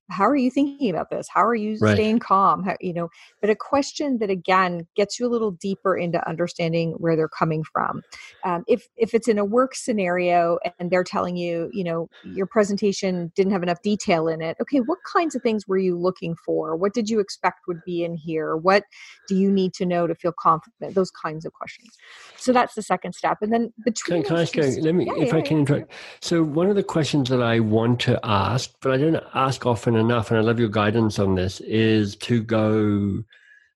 how 0.09 0.27
are 0.27 0.35
you 0.35 0.49
thinking 0.49 0.89
about 0.89 1.09
this? 1.09 1.27
How 1.33 1.45
are 1.45 1.55
you 1.55 1.77
Right. 1.79 1.95
staying 1.95 2.19
calm? 2.19 2.63
How, 2.63 2.75
you 2.79 2.93
know 2.93 3.09
but 3.41 3.49
a 3.49 3.55
question 3.55 4.17
that 4.19 4.29
again 4.29 4.87
gets 4.95 5.19
you 5.19 5.27
a 5.27 5.29
little 5.29 5.51
deeper 5.51 5.95
into 5.97 6.27
understanding 6.27 6.93
where 6.97 7.15
they're 7.15 7.29
coming 7.29 7.63
from. 7.63 8.01
Um, 8.43 8.63
if 8.67 8.87
if 8.97 9.13
it's 9.13 9.27
in 9.27 9.37
a 9.37 9.45
work 9.45 9.75
scenario 9.75 10.57
and 10.79 10.91
they're 10.91 11.03
telling 11.03 11.37
you 11.37 11.69
you 11.73 11.83
know 11.83 12.09
your 12.21 12.45
presentation 12.47 13.31
didn't 13.35 13.51
have 13.53 13.63
enough 13.63 13.81
detail 13.83 14.27
in 14.27 14.41
it 14.41 14.57
okay 14.61 14.79
what 14.79 14.99
kinds 15.11 15.35
of 15.35 15.41
things 15.41 15.67
were 15.67 15.77
you 15.77 15.97
looking 15.97 16.35
for? 16.45 16.75
What 16.75 16.93
did 16.93 17.09
you 17.09 17.19
expect 17.19 17.59
would 17.67 17.83
be 17.83 18.03
in 18.03 18.15
here? 18.15 18.55
What 18.55 18.83
do 19.27 19.35
you 19.35 19.51
need 19.51 19.73
to 19.75 19.85
know 19.85 20.07
to 20.07 20.15
feel 20.15 20.33
confident? 20.39 20.95
Those 20.95 21.11
kinds 21.11 21.45
of 21.45 21.53
questions. 21.53 21.89
So 22.37 22.53
that's 22.53 22.75
the 22.75 22.81
second 22.81 23.13
step. 23.13 23.39
And 23.41 23.51
then 23.51 23.73
between 23.83 24.23
Can, 24.23 24.29
can 24.29 24.37
I 24.37 24.41
ask 24.43 24.55
you, 24.55 24.81
let 24.81 24.95
me, 24.95 25.05
Yeah, 25.05 25.13
if 25.23 25.27
yeah, 25.29 25.35
I 25.35 25.41
can 25.41 25.57
yeah. 25.57 25.61
interrupt. 25.61 25.91
So, 26.21 26.43
one 26.43 26.69
of 26.69 26.75
the 26.75 26.83
questions 26.83 27.29
that 27.29 27.41
I 27.41 27.59
want 27.59 27.99
to 28.01 28.19
ask, 28.23 28.71
but 28.81 28.91
I 28.91 28.97
don't 28.97 29.21
ask 29.33 29.65
often 29.65 29.95
enough, 29.97 30.29
and 30.29 30.37
I 30.39 30.41
love 30.41 30.59
your 30.59 30.69
guidance 30.69 31.19
on 31.19 31.35
this, 31.35 31.59
is 31.61 32.15
to 32.17 32.41
go 32.43 33.23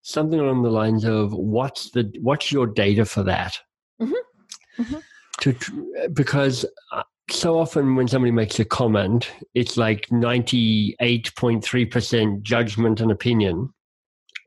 something 0.04 0.40
along 0.40 0.64
the 0.64 0.70
lines 0.72 1.06
of 1.06 1.34
what's 1.34 1.92
the 1.92 2.12
what's 2.22 2.52
your 2.52 2.68
data 2.68 3.06
for 3.06 3.24
that? 3.24 3.58
Mhm. 4.02 4.14
Mhm. 4.78 5.04
To 5.42 6.10
because 6.14 6.66
uh, 6.92 7.04
so 7.30 7.58
often 7.58 7.96
when 7.96 8.08
somebody 8.08 8.32
makes 8.32 8.60
a 8.60 8.66
comment, 8.66 9.32
it's 9.54 9.78
like 9.78 10.12
ninety 10.12 10.96
eight 11.00 11.34
point 11.36 11.64
three 11.64 11.86
percent 11.86 12.44
judgment 12.44 13.00
and 13.02 13.12
opinion, 13.12 13.74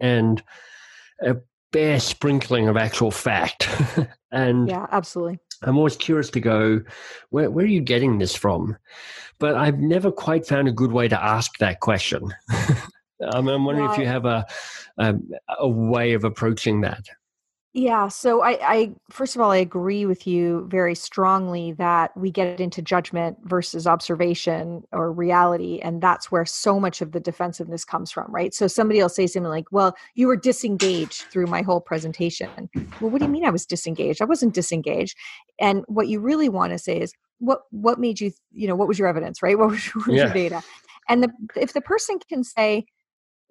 and 0.01 0.43
a 1.23 1.37
bare 1.73 2.01
sprinkling 2.01 2.69
of 2.69 2.77
actual 2.77 3.11
fact. 3.11 3.69
and 4.33 4.69
yeah 4.69 4.87
absolutely 4.91 5.39
I'm 5.65 5.77
always 5.77 5.97
curious 5.97 6.31
to 6.31 6.41
go, 6.41 6.81
where, 7.31 7.51
where 7.51 7.65
are 7.65 7.69
you 7.69 7.81
getting 7.81 8.19
this 8.19 8.35
from? 8.35 8.77
But 9.39 9.57
I've 9.57 9.81
never 9.81 10.13
quite 10.13 10.47
found 10.47 10.69
a 10.69 10.73
good 10.73 10.93
way 10.93 11.09
to 11.09 11.23
ask 11.23 11.59
that 11.59 11.81
question. 11.81 12.33
I'm, 13.33 13.49
I'm 13.49 13.65
wondering 13.65 13.91
if 13.91 13.99
you 13.99 14.07
have 14.07 14.27
a, 14.27 14.47
a 14.99 15.15
a 15.59 15.69
way 15.69 16.13
of 16.13 16.25
approaching 16.25 16.81
that. 16.83 17.05
Yeah, 17.77 18.07
so 18.07 18.41
I, 18.43 18.59
I 18.63 18.95
first 19.11 19.35
of 19.35 19.43
all 19.43 19.51
I 19.51 19.57
agree 19.57 20.07
with 20.07 20.29
you 20.29 20.65
very 20.71 20.95
strongly 20.95 21.73
that 21.73 22.17
we 22.17 22.31
get 22.31 22.61
into 22.61 22.81
judgment 22.81 23.37
versus 23.43 23.85
observation 23.85 24.85
or 24.93 25.11
reality, 25.13 25.81
and 25.81 26.01
that's 26.01 26.31
where 26.31 26.45
so 26.47 26.79
much 26.79 27.01
of 27.03 27.11
the 27.11 27.19
defensiveness 27.19 27.85
comes 27.85 28.13
from, 28.13 28.31
right? 28.33 28.55
So 28.55 28.69
somebody 28.69 29.01
will 29.03 29.09
say 29.09 29.27
something 29.27 29.51
like, 29.51 29.73
"Well, 29.73 29.97
you 30.15 30.29
were 30.29 30.37
disengaged 30.37 31.27
through 31.33 31.49
my 31.49 31.63
whole 31.63 31.81
presentation." 31.81 32.71
Well, 33.01 33.11
what 33.11 33.19
do 33.19 33.25
you 33.25 33.31
mean 33.31 33.45
I 33.45 33.51
was 33.51 33.67
disengaged? 33.67 34.23
I 34.23 34.27
wasn't 34.27 34.55
disengaged. 34.55 35.17
And 35.59 35.85
what 35.89 36.07
you 36.07 36.21
really 36.21 36.49
want 36.49 36.73
to 36.73 36.79
say 36.79 37.01
is, 37.01 37.13
"What 37.41 37.63
what 37.73 37.99
made 37.99 38.21
you? 38.21 38.31
You 38.53 38.69
know, 38.69 38.77
what 38.77 38.87
was 38.87 39.01
your 39.01 39.09
evidence, 39.09 39.43
right? 39.43 39.59
What 39.59 39.71
was, 39.71 39.85
what 39.97 40.07
was 40.07 40.23
Yeah. 40.23 40.23
your 40.23 40.31
data?" 40.33 40.63
And 41.09 41.25
the, 41.25 41.31
if 41.57 41.73
the 41.73 41.81
person 41.81 42.19
can 42.29 42.45
say, 42.45 42.87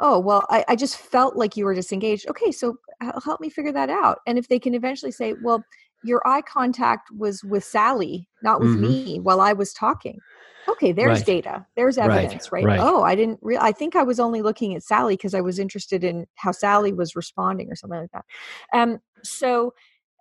oh 0.03 0.19
well 0.19 0.45
I, 0.49 0.63
I 0.67 0.75
just 0.75 0.97
felt 0.97 1.35
like 1.35 1.57
you 1.57 1.65
were 1.65 1.73
disengaged. 1.73 2.27
Okay 2.29 2.51
so 2.51 2.77
help 3.23 3.41
me 3.41 3.49
figure 3.49 3.71
that 3.71 3.89
out. 3.89 4.19
And 4.27 4.37
if 4.37 4.47
they 4.49 4.59
can 4.59 4.75
eventually 4.75 5.11
say 5.11 5.33
well 5.41 5.63
your 6.03 6.21
eye 6.27 6.41
contact 6.41 7.09
was 7.17 7.43
with 7.43 7.63
sally 7.63 8.27
not 8.41 8.59
with 8.61 8.71
Mhm. 8.71 8.79
me 8.81 9.19
while 9.23 9.41
i 9.41 9.53
was 9.53 9.73
talking. 9.73 10.21
Okay 10.69 10.91
there's 10.91 11.17
Right. 11.19 11.25
data. 11.25 11.65
There's 11.75 11.97
Right, 11.97 12.25
evidence 12.25 12.51
right, 12.51 12.65
right. 12.65 12.79
oh 12.81 13.03
i 13.03 13.15
didn't 13.15 13.39
re- 13.41 13.57
i 13.57 13.71
think 13.71 13.95
i 13.95 14.03
was 14.03 14.19
only 14.19 14.41
looking 14.41 14.75
at 14.75 14.83
sally 14.83 15.15
because 15.15 15.33
i 15.33 15.41
was 15.41 15.57
interested 15.59 16.03
in 16.03 16.27
how 16.35 16.51
sally 16.51 16.93
was 16.93 17.15
responding 17.15 17.71
or 17.71 17.75
something 17.75 17.99
like 18.01 18.11
that. 18.11 18.25
Um 18.73 18.99
so 19.23 19.73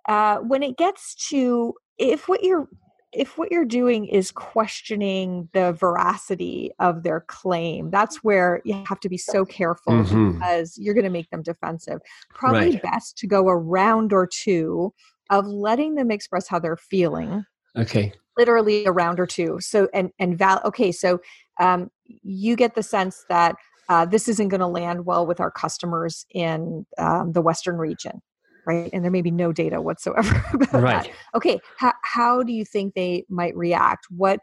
uh 0.09 0.37
when 0.39 0.63
it 0.63 0.77
gets 0.77 1.15
to 1.29 1.73
if 1.97 2.27
what 2.27 2.43
you're 2.43 2.67
if 3.13 3.37
what 3.37 3.51
you're 3.51 3.65
doing 3.65 4.05
is 4.05 4.31
questioning 4.31 5.49
the 5.53 5.73
veracity 5.73 6.71
of 6.79 7.03
their 7.03 7.21
claim, 7.21 7.89
that's 7.91 8.23
where 8.23 8.61
you 8.65 8.73
have 8.87 8.99
to 9.01 9.09
be 9.09 9.17
so 9.17 9.45
careful 9.45 9.93
Mhm. 9.93 10.39
because 10.39 10.77
you're 10.77 10.93
going 10.93 11.03
to 11.03 11.09
make 11.09 11.29
them 11.29 11.43
defensive. 11.43 11.99
Probably 12.33 12.71
Right. 12.71 12.81
best 12.81 13.17
to 13.19 13.27
go 13.27 13.47
a 13.49 13.55
round 13.57 14.13
or 14.13 14.27
two 14.27 14.93
of 15.29 15.45
letting 15.45 15.95
them 15.95 16.11
express 16.11 16.47
how 16.47 16.59
they're 16.59 16.77
feeling 16.77 17.45
Okay. 17.77 18.13
literally 18.37 18.85
a 18.85 18.91
round 18.91 19.19
or 19.19 19.25
two 19.27 19.57
so 19.59 19.87
and 19.93 20.11
and 20.19 20.37
val 20.37 20.59
okay 20.65 20.91
so 20.91 21.19
um 21.59 21.89
you 22.05 22.55
get 22.55 22.73
the 22.75 22.83
sense 22.83 23.23
that 23.29 23.55
uh, 23.89 24.05
this 24.05 24.27
isn't 24.27 24.47
going 24.47 24.59
to 24.61 24.67
land 24.67 25.05
well 25.05 25.25
with 25.27 25.39
our 25.39 25.51
customers 25.51 26.25
in 26.31 26.85
um, 26.97 27.31
the 27.33 27.41
western 27.41 27.77
region 27.77 28.21
right? 28.65 28.89
And 28.93 29.03
there 29.03 29.11
may 29.11 29.21
be 29.21 29.31
no 29.31 29.51
data 29.51 29.81
whatsoever 29.81 30.43
about 30.53 30.81
right. 30.81 31.03
that. 31.03 31.09
Okay, 31.35 31.59
how, 31.77 31.93
how 32.03 32.43
do 32.43 32.53
you 32.53 32.65
think 32.65 32.93
they 32.93 33.25
might 33.29 33.55
react? 33.55 34.05
What, 34.09 34.39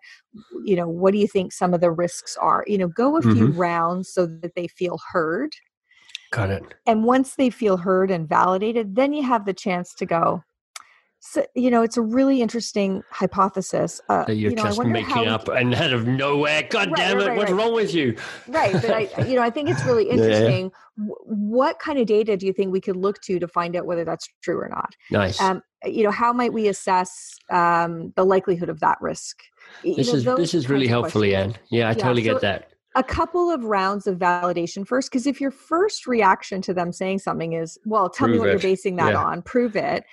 you 0.65 0.77
know, 0.77 0.89
what 0.89 1.13
do 1.13 1.19
you 1.19 1.27
think 1.29 1.53
some 1.53 1.75
of 1.75 1.81
the 1.81 1.91
risks 1.91 2.37
are? 2.37 2.65
You 2.67 2.79
know, 2.79 2.89
go 2.89 3.17
a 3.17 3.23
few 3.23 3.47
Mhm. 3.47 3.57
rounds 3.57 4.09
so 4.13 4.27
that 4.27 4.55
they 4.55 4.69
feel 4.69 4.99
heard. 5.13 5.53
Got 6.31 6.51
it. 6.51 6.75
And 6.87 7.05
once 7.05 7.37
they 7.37 7.51
feel 7.51 7.77
heard 7.77 8.11
and 8.11 8.29
validated, 8.29 8.97
then 8.97 9.13
you 9.13 9.23
have 9.23 9.45
the 9.45 9.55
chance 9.55 9.95
to 9.95 10.07
go. 10.07 10.43
So, 11.23 11.45
you 11.55 11.71
know, 11.71 11.83
it's 11.83 11.99
a 11.99 12.03
really 12.03 12.41
interesting 12.41 13.03
hypothesis. 13.11 14.01
Uh, 14.09 14.25
That 14.25 14.37
you're 14.37 14.51
you 14.53 14.57
know, 14.57 14.63
just 14.63 14.83
making 14.83 15.21
we 15.21 15.27
up 15.27 15.49
and 15.49 15.75
out 15.75 15.93
of 15.93 16.07
nowhere. 16.07 16.63
God 16.71 16.89
Right, 16.89 16.97
damn 16.97 17.21
it! 17.21 17.27
right, 17.29 17.37
What's 17.37 17.51
right. 17.53 17.61
wrong 17.61 17.75
with 17.75 17.93
you? 17.95 18.17
right 18.49 18.73
but 18.73 18.91
i 18.91 19.25
you 19.27 19.37
know 19.37 19.43
i 19.43 19.51
think 19.51 19.69
it's 19.69 19.85
really 19.85 20.07
Yeah, 20.09 20.15
yeah. 20.15 20.25
interesting 20.25 20.71
what 20.97 21.79
kind 21.79 21.99
of 21.99 22.07
data 22.07 22.37
do 22.37 22.47
you 22.47 22.53
think 22.53 22.73
we 22.73 22.81
could 22.81 22.97
look 22.97 23.21
to 23.23 23.39
to 23.39 23.47
find 23.47 23.77
out 23.77 23.85
whether 23.87 24.05
that's 24.05 24.27
true 24.43 24.59
or 24.59 24.69
not 24.69 24.95
Nice. 25.11 25.41
um, 25.41 25.63
you 25.85 26.03
know 26.05 26.11
how 26.11 26.33
might 26.33 26.53
we 26.53 26.69
assess 26.69 27.37
um, 27.51 28.13
the 28.17 28.25
likelihood 28.25 28.69
of 28.71 28.81
that 28.81 28.97
risk 29.01 29.37
Y- 29.85 29.91
you 29.91 29.97
this 29.97 30.09
know, 30.25 30.33
is 30.35 30.39
this 30.39 30.55
is 30.55 30.69
really 30.71 30.87
helpful. 30.89 31.21
Liane. 31.21 31.55
Yeah, 31.71 31.87
I 31.87 31.91
Yeah, 31.91 31.95
totally 31.95 32.25
so- 32.25 32.33
get 32.33 32.41
that. 32.41 32.71
a 32.97 33.05
couple 33.05 33.51
of 33.51 33.63
rounds 33.65 34.07
of 34.07 34.17
validation 34.19 34.87
first 34.87 35.11
because 35.11 35.27
if 35.27 35.41
your 35.41 35.51
first 35.53 36.07
reaction 36.07 36.61
to 36.63 36.75
them 36.75 36.93
saying 36.93 37.19
something 37.21 37.53
is 37.53 37.79
well 37.85 38.09
tell 38.09 38.27
me 38.27 38.33
Prove 38.33 38.41
what 38.41 38.51
you're 38.51 38.59
basing 38.59 38.97
that 38.97 39.13
Yeah. 39.13 39.23
on 39.25 39.43
prove 39.43 39.77
it 39.77 40.05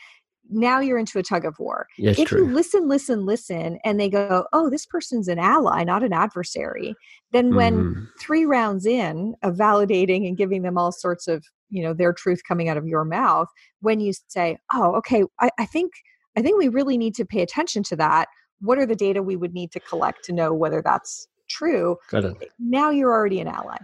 now 0.49 0.79
you're 0.79 0.97
into 0.97 1.19
a 1.19 1.23
tug 1.23 1.45
of 1.45 1.57
war 1.59 1.87
Yes, 1.97 2.17
if 2.19 2.29
true. 2.29 2.45
you 2.47 2.53
listen 2.53 2.87
listen 2.87 3.25
listen 3.25 3.79
and 3.83 3.99
they 3.99 4.09
go 4.09 4.45
oh 4.53 4.69
this 4.69 4.85
person's 4.85 5.27
an 5.27 5.39
ally 5.39 5.83
not 5.83 6.03
an 6.03 6.13
adversary 6.13 6.95
then 7.31 7.53
when 7.55 7.73
Mhm. 7.93 8.07
three 8.19 8.45
rounds 8.45 8.85
in 8.85 9.35
of 9.43 9.55
validating 9.55 10.27
and 10.27 10.37
giving 10.37 10.61
them 10.61 10.77
all 10.77 10.91
sorts 10.91 11.27
of 11.27 11.43
you 11.69 11.83
know 11.83 11.93
their 11.93 12.13
truth 12.13 12.41
coming 12.47 12.69
out 12.69 12.77
of 12.77 12.87
your 12.87 13.03
mouth 13.03 13.47
when 13.81 13.99
you 13.99 14.13
say 14.27 14.57
oh 14.73 14.95
okay 14.95 15.23
I, 15.39 15.49
I 15.59 15.65
think 15.65 15.91
i 16.37 16.41
think 16.41 16.57
we 16.57 16.69
really 16.69 16.97
need 16.97 17.13
to 17.15 17.25
pay 17.25 17.41
attention 17.41 17.83
to 17.83 17.95
that 17.97 18.27
what 18.61 18.77
are 18.77 18.85
the 18.85 18.95
data 18.95 19.21
we 19.21 19.35
would 19.35 19.53
need 19.53 19.71
to 19.73 19.79
collect 19.81 20.23
to 20.25 20.33
know 20.33 20.53
whether 20.53 20.81
that's 20.81 21.27
true 21.49 21.97
Got 22.09 22.23
it. 22.25 22.51
now 22.59 22.89
you're 22.89 23.11
already 23.11 23.39
an 23.41 23.47
ally 23.47 23.77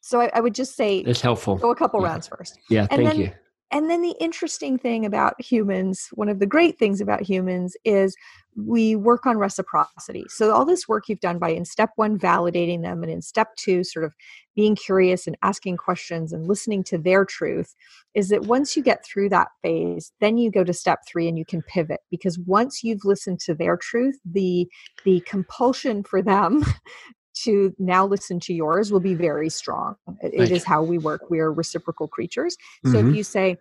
so 0.00 0.20
i, 0.20 0.30
I 0.34 0.40
would 0.40 0.54
just 0.54 0.76
say 0.76 0.98
It's 0.98 1.20
helpful. 1.20 1.56
go 1.56 1.70
a 1.70 1.76
couple 1.76 2.00
Yeah. 2.02 2.06
rounds 2.08 2.28
first 2.28 2.58
Yeah, 2.70 2.82
and 2.82 3.02
thank 3.02 3.08
then- 3.08 3.20
you. 3.20 3.30
And 3.74 3.90
then 3.90 4.02
the 4.02 4.14
interesting 4.20 4.78
thing 4.78 5.04
about 5.04 5.34
humans, 5.40 6.08
one 6.12 6.28
of 6.28 6.38
the 6.38 6.46
great 6.46 6.78
things 6.78 7.00
about 7.00 7.22
humans 7.22 7.76
is 7.84 8.14
we 8.56 8.94
work 8.94 9.26
on 9.26 9.36
reciprocity. 9.36 10.24
So, 10.28 10.52
all 10.52 10.64
this 10.64 10.86
work 10.86 11.08
you've 11.08 11.18
done 11.18 11.40
by 11.40 11.48
in 11.48 11.64
step 11.64 11.90
one, 11.96 12.16
validating 12.16 12.82
them, 12.82 13.02
and 13.02 13.10
in 13.10 13.20
step 13.20 13.48
two, 13.56 13.82
sort 13.82 14.04
of 14.04 14.14
being 14.54 14.76
curious 14.76 15.26
and 15.26 15.36
asking 15.42 15.78
questions 15.78 16.32
and 16.32 16.46
listening 16.46 16.84
to 16.84 16.98
their 16.98 17.24
truth, 17.24 17.74
is 18.14 18.28
that 18.28 18.42
once 18.42 18.76
you 18.76 18.82
get 18.82 19.04
through 19.04 19.30
that 19.30 19.48
phase, 19.60 20.12
then 20.20 20.38
you 20.38 20.52
go 20.52 20.62
to 20.62 20.72
step 20.72 21.00
three 21.08 21.26
and 21.26 21.36
you 21.36 21.44
can 21.44 21.60
pivot 21.62 21.98
because 22.12 22.38
once 22.38 22.84
you've 22.84 23.04
listened 23.04 23.40
to 23.40 23.56
their 23.56 23.76
truth, 23.76 24.20
the 24.24 24.68
the 25.04 25.18
compulsion 25.26 26.04
for 26.04 26.22
them 26.22 26.64
to 27.42 27.74
now 27.78 28.06
listen 28.06 28.40
to 28.40 28.54
yours 28.54 28.92
will 28.92 29.00
be 29.00 29.14
very 29.14 29.48
strong. 29.50 29.96
It- 30.22 30.34
it 30.34 30.50
is 30.52 30.64
how 30.64 30.82
we 30.82 30.98
work. 30.98 31.22
We 31.30 31.40
are 31.40 31.52
reciprocal 31.52 32.08
creatures. 32.08 32.56
So 32.84 32.98
Mhm. 32.98 33.08
if 33.10 33.16
you 33.16 33.22
say, 33.24 33.56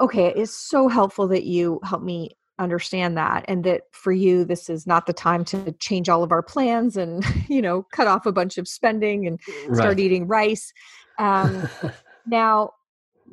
okay, 0.00 0.32
it's 0.34 0.52
so 0.56 0.88
helpful 0.88 1.28
that 1.28 1.44
you 1.44 1.80
help 1.84 2.02
me 2.02 2.30
understand 2.58 3.16
that 3.16 3.44
and 3.48 3.64
that 3.64 3.82
for 3.92 4.12
you 4.12 4.44
this 4.44 4.70
is 4.70 4.86
not 4.86 5.06
the 5.06 5.12
time 5.12 5.44
to 5.44 5.72
change 5.80 6.08
all 6.08 6.22
of 6.22 6.30
our 6.30 6.42
plans 6.42 6.96
and 6.96 7.24
you 7.48 7.60
know 7.60 7.82
cut 7.92 8.06
off 8.06 8.26
a 8.26 8.32
bunch 8.32 8.58
of 8.58 8.68
spending 8.68 9.26
and 9.26 9.40
start 9.72 9.96
Right. 9.96 9.98
eating 9.98 10.28
rice 10.28 10.72
um, 11.18 11.68
now 12.26 12.70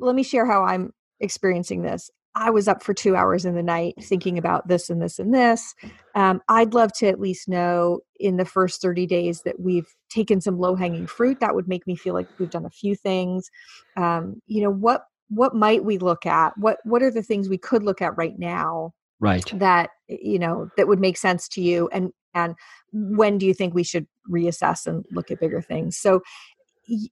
let 0.00 0.16
me 0.16 0.24
share 0.24 0.44
how 0.44 0.64
i'm 0.64 0.92
experiencing 1.20 1.82
this 1.82 2.10
i 2.34 2.50
was 2.50 2.68
up 2.68 2.82
for 2.82 2.94
two 2.94 3.16
hours 3.16 3.44
in 3.44 3.54
the 3.54 3.62
night 3.62 3.94
thinking 4.00 4.38
about 4.38 4.68
this 4.68 4.90
and 4.90 5.00
this 5.02 5.18
and 5.18 5.34
this. 5.34 5.74
Um, 6.14 6.40
i'd 6.48 6.74
love 6.74 6.92
to 6.94 7.08
at 7.08 7.20
least 7.20 7.48
know 7.48 8.00
in 8.18 8.36
the 8.36 8.44
first 8.44 8.80
30 8.80 9.06
days 9.06 9.42
that 9.42 9.60
we've 9.60 9.92
taken 10.12 10.40
some 10.40 10.58
low 10.58 10.74
hanging 10.74 11.06
fruit 11.06 11.40
that 11.40 11.54
would 11.54 11.68
make 11.68 11.86
me 11.86 11.96
feel 11.96 12.14
like 12.14 12.28
we've 12.38 12.50
done 12.50 12.66
a 12.66 12.70
few 12.70 12.94
things. 12.94 13.50
Um, 13.96 14.40
you 14.46 14.62
know 14.62 14.70
what 14.70 15.04
what 15.28 15.54
might 15.54 15.84
we 15.84 15.98
look 15.98 16.26
at? 16.26 16.56
What 16.58 16.78
what 16.84 17.02
are 17.02 17.10
the 17.10 17.22
things 17.22 17.48
we 17.48 17.58
could 17.58 17.82
look 17.82 18.02
at 18.02 18.16
right 18.16 18.38
now 18.38 18.92
right. 19.18 19.50
that 19.54 19.90
you 20.08 20.38
know 20.38 20.68
that 20.76 20.88
would 20.88 21.00
make 21.00 21.16
sense 21.16 21.48
to 21.50 21.62
you? 21.62 21.88
And 21.92 22.12
and 22.34 22.54
when 22.92 23.38
do 23.38 23.46
you 23.46 23.54
think 23.54 23.74
we 23.74 23.84
should 23.84 24.06
reassess 24.30 24.86
and 24.86 25.04
look 25.10 25.30
at 25.30 25.40
bigger 25.40 25.62
things? 25.62 25.96
So 25.96 26.22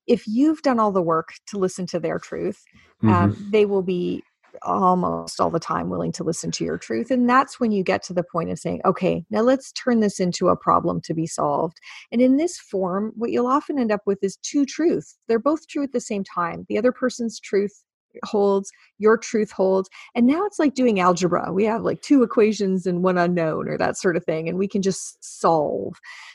if 0.06 0.26
you've 0.26 0.62
done 0.62 0.80
all 0.80 0.92
the 0.92 1.00
work 1.00 1.32
to 1.46 1.56
listen 1.56 1.86
to 1.86 2.00
their 2.00 2.18
truth 2.18 2.60
um, 3.02 3.48
they 3.50 3.64
will 3.64 3.82
be 3.82 4.22
almost 4.62 5.40
all 5.40 5.50
the 5.50 5.60
time 5.60 5.88
willing 5.88 6.12
to 6.12 6.24
listen 6.24 6.50
to 6.50 6.64
your 6.64 6.78
truth 6.78 7.10
and 7.10 7.28
that's 7.28 7.58
when 7.58 7.72
you 7.72 7.82
get 7.82 8.02
to 8.02 8.12
the 8.12 8.22
point 8.22 8.50
of 8.50 8.58
saying 8.58 8.80
okay 8.84 9.24
now 9.30 9.40
let's 9.40 9.72
turn 9.72 10.00
this 10.00 10.20
into 10.20 10.48
a 10.48 10.56
problem 10.56 11.00
to 11.02 11.14
be 11.14 11.26
solved. 11.26 11.78
And 12.12 12.20
in 12.20 12.36
this 12.36 12.58
form 12.58 13.12
what 13.16 13.30
you'll 13.30 13.46
often 13.46 13.78
end 13.78 13.92
up 13.92 14.02
with 14.06 14.22
is 14.22 14.36
two 14.36 14.64
truths. 14.66 15.16
They're 15.28 15.38
both 15.38 15.66
true 15.68 15.82
at 15.82 15.92
the 15.92 16.00
same 16.00 16.24
time. 16.24 16.66
The 16.68 16.78
other 16.78 16.92
person's 16.92 17.40
truth 17.40 17.84
holds 18.24 18.72
your 18.98 19.16
truth 19.16 19.52
holds 19.52 19.88
and 20.16 20.26
now 20.26 20.44
it's 20.44 20.58
like 20.58 20.74
doing 20.74 20.98
algebra. 20.98 21.52
We 21.52 21.64
have 21.64 21.82
like 21.82 22.02
two 22.02 22.24
equations 22.24 22.86
and 22.86 23.04
one 23.04 23.18
unknown 23.18 23.68
or 23.68 23.78
that 23.78 23.96
sort 23.96 24.16
of 24.16 24.24
thing 24.24 24.48
and 24.48 24.58
we 24.58 24.66
can 24.66 24.82
just 24.82 25.22
solve. 25.22 25.94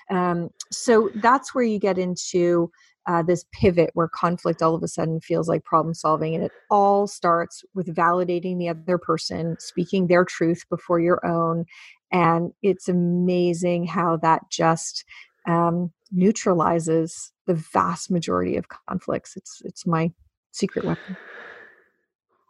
Um, 0.09 0.49
so 0.71 1.09
that's 1.15 1.53
where 1.53 1.65
you 1.65 1.79
get 1.79 1.97
into 1.97 2.71
uh, 3.07 3.21
this 3.21 3.45
pivot 3.51 3.91
where 3.93 4.07
conflict 4.07 4.61
all 4.61 4.75
of 4.75 4.83
a 4.83 4.87
sudden 4.87 5.19
feels 5.19 5.47
like 5.47 5.63
problem 5.63 5.93
solving 5.93 6.35
and 6.35 6.43
it 6.43 6.51
all 6.71 7.07
starts 7.07 7.63
with 7.73 7.93
validating 7.95 8.57
the 8.57 8.69
other 8.69 8.97
person 8.97 9.55
speaking 9.59 10.07
their 10.07 10.25
truth 10.25 10.63
before 10.69 10.99
your 10.99 11.25
own 11.25 11.65
and 12.11 12.53
it's 12.61 12.87
amazing 12.87 13.85
how 13.85 14.17
that 14.17 14.41
just 14.49 15.03
um, 15.47 15.91
neutralizes 16.11 17.31
the 17.45 17.55
vast 17.55 18.09
majority 18.09 18.57
of 18.57 18.67
conflicts. 18.69 19.35
It's 19.35 19.61
it's 19.65 19.85
my 19.85 20.11
secret 20.51 20.85
weapon. 20.85 21.17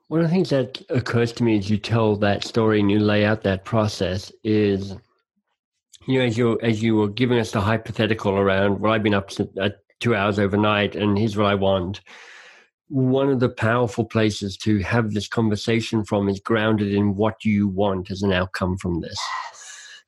One 0.08 0.22
of 0.22 0.28
the 0.28 0.34
things 0.34 0.52
that 0.52 0.82
occurs 0.90 1.32
to 1.34 1.44
me 1.44 1.58
as 1.58 1.70
you 1.70 1.78
tell 1.78 2.16
that 2.18 2.44
story 2.44 2.80
and 2.80 2.92
you 2.92 3.00
lay 3.00 3.26
out 3.26 3.42
that 3.42 3.66
process 3.66 4.32
is, 4.44 4.96
you 6.08 6.20
know, 6.20 6.26
as 6.26 6.38
you 6.38 6.60
as 6.62 6.84
you 6.84 6.96
were 6.96 7.10
giving 7.10 7.40
us 7.40 7.52
the 7.52 7.62
hypothetical 7.62 8.34
around, 8.34 8.80
well, 8.80 8.94
I've 8.94 9.04
been 9.04 9.16
up 9.16 9.30
to, 9.30 9.50
uh, 9.60 9.70
two 10.06 10.16
hours 10.16 10.38
overnight, 10.38 10.96
and 10.96 11.18
here's 11.18 11.36
what 11.36 11.48
I 11.48 11.56
want. 11.56 12.02
One 12.90 13.30
of 13.30 13.40
the 13.40 13.50
powerful 13.50 14.06
places 14.06 14.56
to 14.58 14.78
have 14.84 15.14
this 15.14 15.28
conversation 15.28 16.06
from 16.06 16.30
is 16.30 16.40
grounded 16.40 16.94
in 16.94 17.16
what 17.16 17.44
you 17.44 17.68
want 17.68 18.12
as 18.12 18.22
an 18.22 18.32
outcome 18.32 18.78
from 18.78 19.02
this. 19.02 19.18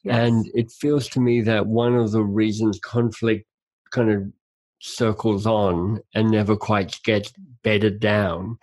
And 0.06 0.46
it 0.54 0.72
feels 0.72 1.08
to 1.10 1.20
me 1.20 1.42
that 1.42 1.66
one 1.66 1.96
of 1.96 2.12
the 2.12 2.22
reasons 2.22 2.80
conflict 2.80 3.48
kind 3.90 4.12
of 4.12 4.32
circles 4.80 5.48
on 5.48 6.00
and 6.14 6.30
never 6.30 6.56
quite 6.56 7.00
gets 7.04 7.34
bedded 7.64 8.00
down 8.00 8.60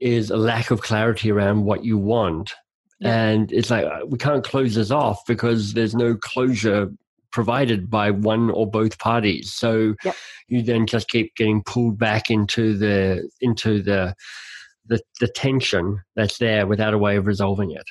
is 0.00 0.28
a 0.28 0.36
lack 0.36 0.70
of 0.70 0.82
clarity 0.82 1.30
around 1.32 1.64
what 1.64 1.82
you 1.82 1.96
want. 1.96 2.52
Yeah. 3.00 3.28
And 3.28 3.50
it's 3.50 3.70
like 3.70 3.86
uh, 3.86 4.00
we 4.06 4.18
can't 4.18 4.44
close 4.44 4.74
this 4.74 4.90
off 4.90 5.22
because 5.26 5.72
there's 5.72 5.94
no 5.94 6.14
closure 6.14 6.92
provided 7.34 7.90
by 7.90 8.12
one 8.12 8.48
or 8.50 8.70
both 8.70 8.98
parties. 8.98 9.52
So 9.52 9.94
Yep. 10.04 10.16
you 10.48 10.62
then 10.62 10.86
just 10.86 11.08
keep 11.08 11.34
getting 11.34 11.62
pulled 11.64 11.98
back 11.98 12.30
into 12.30 12.78
the 12.78 13.28
into 13.40 13.82
the 13.82 14.14
the, 14.86 15.00
the 15.20 15.28
tension 15.28 16.00
that's 16.14 16.38
there 16.38 16.66
without 16.66 16.94
a 16.94 16.98
way 16.98 17.16
of 17.16 17.26
resolving 17.26 17.72
it. 17.72 17.86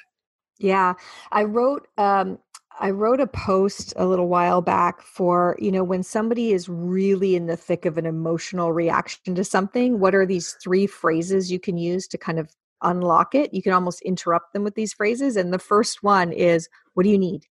Yeah, 0.59 0.93
I 1.31 1.43
wrote 1.43 1.87
um 1.97 2.39
I 2.79 2.89
wrote 2.89 3.19
a 3.19 3.27
post 3.27 3.93
a 3.97 4.07
little 4.07 4.27
while 4.27 4.61
back 4.61 5.01
for, 5.01 5.55
you 5.59 5.71
know, 5.71 5.83
when 5.83 6.01
somebody 6.01 6.53
is 6.53 6.67
really 6.67 7.35
in 7.35 7.45
the 7.45 7.55
thick 7.55 7.85
of 7.85 7.99
an 7.99 8.05
emotional 8.07 8.73
reaction 8.73 9.35
to 9.35 9.43
something, 9.43 9.99
what 9.99 10.15
are 10.15 10.25
these 10.25 10.53
three 10.63 10.87
phrases 10.87 11.51
you 11.51 11.59
can 11.59 11.77
use 11.77 12.07
to 12.07 12.17
kind 12.17 12.39
of 12.39 12.49
unlock 12.81 13.35
it? 13.35 13.53
You 13.53 13.61
can 13.61 13.73
almost 13.73 14.01
interrupt 14.01 14.53
them 14.53 14.63
with 14.63 14.73
these 14.73 14.93
phrases 14.93 15.35
and 15.35 15.53
the 15.53 15.59
first 15.59 16.01
one 16.01 16.31
is 16.31 16.67
what 16.93 17.03
do 17.03 17.09
you 17.09 17.19
need? 17.19 17.45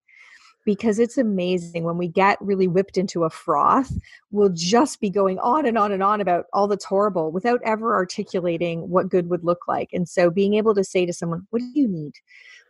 Because 0.64 0.98
it's 0.98 1.18
amazing 1.18 1.84
when 1.84 1.98
we 1.98 2.06
get 2.08 2.38
really 2.40 2.68
whipped 2.68 2.96
into 2.96 3.24
a 3.24 3.30
froth, 3.30 3.92
we'll 4.30 4.50
just 4.54 5.00
be 5.00 5.10
going 5.10 5.38
on 5.40 5.66
and 5.66 5.76
on 5.76 5.90
and 5.90 6.02
on 6.02 6.20
about 6.20 6.44
all 6.52 6.68
that's 6.68 6.84
horrible 6.84 7.32
without 7.32 7.60
ever 7.64 7.94
articulating 7.94 8.88
what 8.88 9.08
good 9.08 9.28
would 9.28 9.42
look 9.44 9.66
like. 9.66 9.88
And 9.92 10.08
so 10.08 10.30
being 10.30 10.54
able 10.54 10.74
to 10.74 10.84
say 10.84 11.04
to 11.04 11.12
someone, 11.12 11.46
what 11.50 11.60
do 11.60 11.70
you 11.74 11.88
need? 11.88 12.12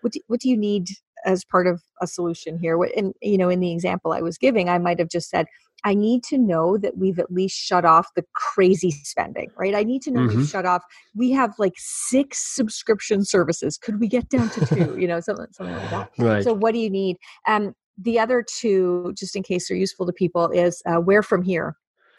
What 0.01 0.13
do, 0.15 0.21
what 0.29 0.41
do 0.41 0.49
you 0.49 0.57
need 0.57 0.89
as 1.25 1.45
part 1.45 1.67
of 1.67 1.81
a 2.01 2.07
solution 2.07 2.59
here 2.59 2.77
what 2.77 2.91
and 2.97 3.15
you 3.23 3.39
know 3.39 3.49
in 3.49 3.61
the 3.61 3.71
example 3.73 4.13
i 4.13 4.21
was 4.21 4.37
giving 4.37 4.69
i 4.69 4.77
might 4.77 4.99
have 4.99 5.09
just 5.09 5.31
said 5.31 5.47
i 5.85 5.95
need 5.95 6.25
to 6.25 6.37
know 6.37 6.77
that 6.77 6.99
we've 6.99 7.21
at 7.21 7.31
least 7.31 7.57
shut 7.57 7.85
off 7.85 8.09
the 8.17 8.25
crazy 8.35 8.91
spending 8.91 9.49
right 9.57 9.73
i 9.77 9.85
need 9.85 10.03
to 10.03 10.11
know 10.11 10.21
Mhm. 10.23 10.37
we've 10.37 10.49
shut 10.49 10.67
off 10.67 10.83
we 11.15 11.31
have 11.31 11.53
like 11.61 11.75
six 11.77 12.39
subscription 12.55 13.25
services 13.25 13.79
could 13.79 14.01
we 14.01 14.09
get 14.09 14.29
down 14.31 14.51
to 14.51 14.67
two 14.67 14.97
you 14.99 15.07
know 15.07 15.21
something 15.21 15.47
something 15.53 15.77
like 15.77 15.91
that 15.91 16.11
Right. 16.19 16.43
so 16.43 16.53
what 16.55 16.73
do 16.73 16.81
you 16.81 16.91
need 16.91 17.19
um 17.47 17.73
the 17.99 18.19
other 18.19 18.43
two 18.43 19.13
just 19.17 19.37
in 19.37 19.43
case 19.43 19.69
they're 19.69 19.77
useful 19.77 20.07
to 20.07 20.13
people 20.13 20.49
is 20.51 20.83
uh, 20.87 20.97
where 20.97 21.23
from 21.23 21.43
here. 21.43 21.77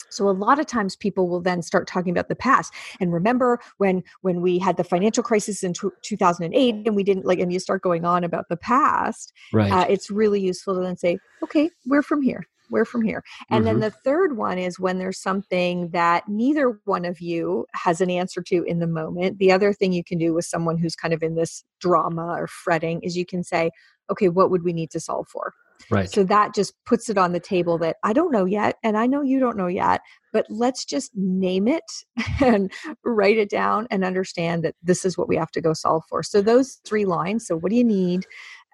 So 0.10 0.30
a 0.30 0.32
lot 0.32 0.60
of 0.60 0.68
times 0.68 0.96
people 0.96 1.28
will 1.28 1.42
then 1.42 1.62
start 1.64 1.88
talking 1.88 2.12
about 2.12 2.30
the 2.30 2.36
past. 2.36 2.72
And 3.00 3.12
remember 3.12 3.60
when 3.78 4.04
when 4.22 4.42
we 4.42 4.60
had 4.60 4.78
the 4.78 4.84
financial 4.84 5.24
crisis 5.24 5.64
in 5.64 5.74
t- 5.74 5.90
2008 6.04 6.76
and 6.86 6.96
we 6.96 7.04
didn't 7.04 7.26
like 7.26 7.40
and 7.40 7.52
you 7.52 7.60
start 7.60 7.82
going 7.82 8.06
on 8.06 8.24
about 8.24 8.48
the 8.50 8.58
past 8.58 9.34
right. 9.52 9.72
uh, 9.72 9.86
it's 9.90 10.12
really 10.12 10.40
useful 10.40 10.76
to 10.76 10.82
then 10.82 10.98
say 10.98 11.18
okay 11.42 11.70
we're 11.86 12.04
from 12.04 12.22
here 12.22 12.48
we're 12.70 12.86
from 12.86 13.04
here. 13.04 13.24
And 13.52 13.66
mm-hmm. 13.66 13.80
then 13.80 13.80
the 13.82 13.92
third 14.04 14.36
one 14.36 14.58
is 14.58 14.80
when 14.80 14.98
there's 14.98 15.22
something 15.22 15.90
that 15.90 16.28
neither 16.28 16.80
one 16.86 17.06
of 17.06 17.22
you 17.22 17.68
has 17.74 18.02
an 18.02 18.10
answer 18.10 18.42
to 18.42 18.64
in 18.64 18.80
the 18.80 18.88
moment. 18.88 19.38
The 19.38 19.52
other 19.52 19.74
thing 19.74 19.94
you 19.94 20.04
can 20.04 20.18
do 20.18 20.34
with 20.34 20.46
someone 20.46 20.78
who's 20.78 20.96
kind 20.96 21.14
of 21.14 21.22
in 21.22 21.36
this 21.36 21.64
drama 21.80 22.26
or 22.26 22.48
fretting 22.48 23.02
is 23.02 23.16
you 23.16 23.26
can 23.26 23.44
say 23.44 23.70
okay 24.10 24.30
what 24.30 24.50
would 24.50 24.64
we 24.64 24.74
need 24.74 24.92
to 24.92 25.00
solve 25.00 25.28
for 25.28 25.54
Right. 25.90 26.10
So 26.10 26.24
that 26.24 26.54
just 26.56 26.74
puts 26.86 27.10
it 27.10 27.18
on 27.18 27.34
the 27.34 27.40
table 27.40 27.78
that 27.80 27.98
I 28.04 28.14
don't 28.14 28.32
know 28.32 28.46
yet, 28.46 28.78
and 28.84 28.98
I 28.98 29.06
know 29.06 29.22
you 29.22 29.40
don't 29.40 29.58
know 29.58 29.68
yet, 29.68 30.02
but 30.32 30.46
let's 30.50 30.86
just 30.86 31.12
name 31.16 31.68
it 31.68 31.84
and 32.42 32.72
write 33.04 33.38
it 33.38 33.50
down 33.50 33.88
and 33.92 34.04
understand 34.04 34.64
that 34.64 34.76
this 34.82 35.06
is 35.06 35.18
what 35.18 35.28
we 35.28 35.36
have 35.36 35.52
to 35.52 35.62
go 35.62 35.74
solve 35.74 36.04
for. 36.10 36.24
So 36.24 36.42
those 36.42 36.80
three 36.86 37.06
lines. 37.06 37.48
So 37.48 37.58
what 37.58 37.70
do 37.70 37.76
you 37.76 37.84
need? 37.84 38.26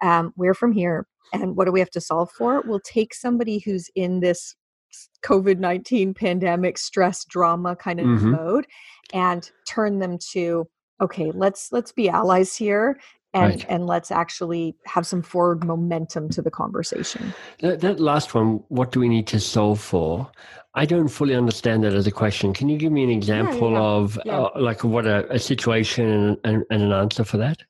Um, 0.02 0.32
where 0.36 0.54
from 0.54 0.72
here? 0.72 1.06
And 1.32 1.56
what 1.56 1.66
do 1.66 1.72
we 1.72 1.80
have 1.80 1.90
to 1.90 2.00
solve 2.00 2.30
for? 2.30 2.62
We'll 2.62 2.80
take 2.80 3.14
somebody 3.14 3.58
who's 3.58 3.88
in 3.94 4.20
this 4.20 4.56
COVID 5.22 5.58
19 5.58 6.14
pandemic 6.14 6.78
stress 6.78 7.24
drama 7.24 7.76
kind 7.76 8.00
of 8.00 8.06
mm-hmm. 8.06 8.32
mode 8.32 8.66
and 9.12 9.48
turn 9.68 9.98
them 9.98 10.18
to 10.32 10.66
okay 11.00 11.30
let's 11.32 11.70
let's 11.72 11.92
be 11.92 12.08
allies 12.08 12.56
here 12.56 12.98
and 13.32 13.54
right. 13.54 13.66
and 13.68 13.86
let's 13.86 14.10
actually 14.10 14.74
have 14.86 15.06
some 15.06 15.22
forward 15.22 15.64
momentum 15.64 16.28
to 16.30 16.42
the 16.42 16.50
conversation. 16.50 17.32
That, 17.60 17.80
that, 17.80 18.00
last 18.00 18.34
one 18.34 18.62
what 18.68 18.92
do 18.92 19.00
we 19.00 19.08
need 19.08 19.26
to 19.28 19.40
solve 19.40 19.80
for? 19.80 20.30
I 20.74 20.86
don't 20.86 21.08
fully 21.08 21.34
understand 21.34 21.84
that 21.84 21.94
as 21.94 22.06
a 22.06 22.12
question. 22.12 22.52
Can 22.52 22.68
you 22.68 22.78
give 22.78 22.92
me 22.92 23.02
an 23.02 23.10
example 23.10 23.72
yeah, 23.72 23.78
yeah, 23.78 23.84
of 23.84 24.18
yeah. 24.24 24.40
Uh, 24.40 24.50
like 24.56 24.84
what 24.84 25.06
a, 25.06 25.30
a 25.32 25.38
situation 25.38 26.08
and, 26.08 26.38
and, 26.44 26.64
and, 26.70 26.82
an 26.82 26.92
answer 26.92 27.24
for 27.24 27.38
that 27.38 27.62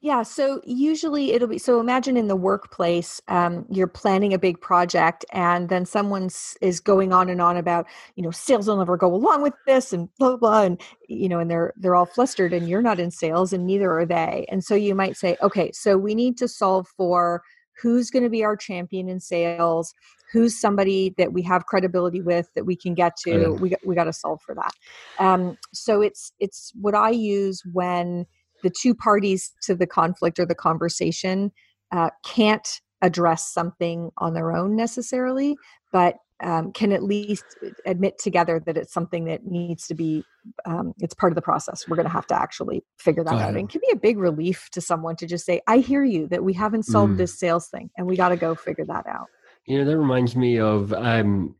yeah, 0.00 0.22
so 0.22 0.60
usually 0.64 1.32
it'll 1.32 1.48
be 1.48 1.58
so 1.58 1.80
imagine 1.80 2.16
in 2.16 2.28
the 2.28 2.36
workplace, 2.36 3.20
um, 3.26 3.66
you're 3.68 3.88
planning 3.88 4.32
a 4.32 4.38
big 4.38 4.60
project, 4.60 5.24
and 5.32 5.68
then 5.68 5.84
someone 5.84 6.30
is 6.60 6.78
going 6.78 7.12
on 7.12 7.28
and 7.28 7.42
on 7.42 7.56
about, 7.56 7.86
you 8.14 8.22
know, 8.22 8.30
sales 8.30 8.68
will 8.68 8.76
never 8.76 8.96
go 8.96 9.12
along 9.12 9.42
with 9.42 9.54
this, 9.66 9.92
and 9.92 10.08
blah, 10.18 10.36
blah 10.36 10.62
and 10.62 10.80
you 11.08 11.28
know, 11.28 11.40
and 11.40 11.50
they're 11.50 11.72
they're 11.76 11.96
all 11.96 12.06
flustered, 12.06 12.52
and 12.52 12.68
you're 12.68 12.82
not 12.82 13.00
in 13.00 13.10
sales, 13.10 13.52
and 13.52 13.66
neither 13.66 13.90
are 13.98 14.06
they, 14.06 14.46
and 14.50 14.62
so 14.62 14.76
you 14.76 14.94
might 14.94 15.16
say, 15.16 15.36
okay, 15.42 15.72
so 15.72 15.96
we 15.98 16.14
need 16.14 16.38
to 16.38 16.46
solve 16.46 16.86
for 16.96 17.42
who's 17.82 18.10
going 18.10 18.24
to 18.24 18.30
be 18.30 18.44
our 18.44 18.56
champion 18.56 19.08
in 19.08 19.18
sales, 19.18 19.94
who's 20.32 20.60
somebody 20.60 21.14
that 21.18 21.32
we 21.32 21.42
have 21.42 21.66
credibility 21.66 22.20
with 22.20 22.48
that 22.54 22.66
we 22.66 22.76
can 22.76 22.94
get 22.94 23.16
to. 23.16 23.32
Oh, 23.32 23.54
yeah. 23.54 23.60
We 23.60 23.74
we 23.84 23.94
got 23.96 24.04
to 24.04 24.12
solve 24.12 24.40
for 24.42 24.54
that. 24.54 24.72
Um, 25.18 25.58
so 25.72 26.02
it's 26.02 26.32
it's 26.38 26.72
what 26.80 26.94
I 26.94 27.10
use 27.10 27.62
when 27.72 28.26
the 28.62 28.70
two 28.70 28.94
parties 28.94 29.52
to 29.62 29.74
the 29.74 29.86
conflict 29.86 30.38
or 30.38 30.46
the 30.46 30.54
conversation 30.54 31.52
uh, 31.92 32.10
can't 32.24 32.80
address 33.02 33.52
something 33.52 34.10
on 34.18 34.34
their 34.34 34.52
own 34.52 34.76
necessarily, 34.76 35.56
but 35.92 36.16
um, 36.40 36.72
can 36.72 36.92
at 36.92 37.02
least 37.02 37.44
admit 37.84 38.18
together 38.18 38.62
that 38.64 38.76
it's 38.76 38.92
something 38.92 39.24
that 39.24 39.44
needs 39.44 39.86
to 39.88 39.94
be 39.94 40.24
um, 40.66 40.94
it's 40.98 41.14
part 41.14 41.32
of 41.32 41.34
the 41.34 41.42
process. 41.42 41.88
We're 41.88 41.96
going 41.96 42.06
to 42.06 42.12
have 42.12 42.26
to 42.28 42.40
actually 42.40 42.84
figure 42.98 43.24
that 43.24 43.34
out. 43.34 43.48
and 43.48 43.58
it 43.58 43.68
can 43.68 43.80
be 43.80 43.92
a 43.92 43.96
big 43.96 44.18
relief 44.18 44.68
to 44.72 44.80
someone 44.80 45.16
to 45.16 45.26
just 45.26 45.44
say 45.44 45.60
i 45.66 45.78
hear 45.78 46.04
you 46.04 46.28
that 46.28 46.44
we 46.44 46.52
haven't 46.52 46.84
solved 46.84 47.14
mm. 47.14 47.18
this 47.18 47.38
sales 47.38 47.68
thing 47.68 47.90
and 47.96 48.06
we 48.06 48.16
got 48.16 48.28
to 48.30 48.36
go 48.36 48.54
figure 48.54 48.84
that 48.86 49.06
out. 49.06 49.26
You 49.66 49.78
know 49.78 49.84
that 49.84 49.98
reminds 49.98 50.36
me 50.36 50.58
of 50.58 50.92
um, 50.92 51.56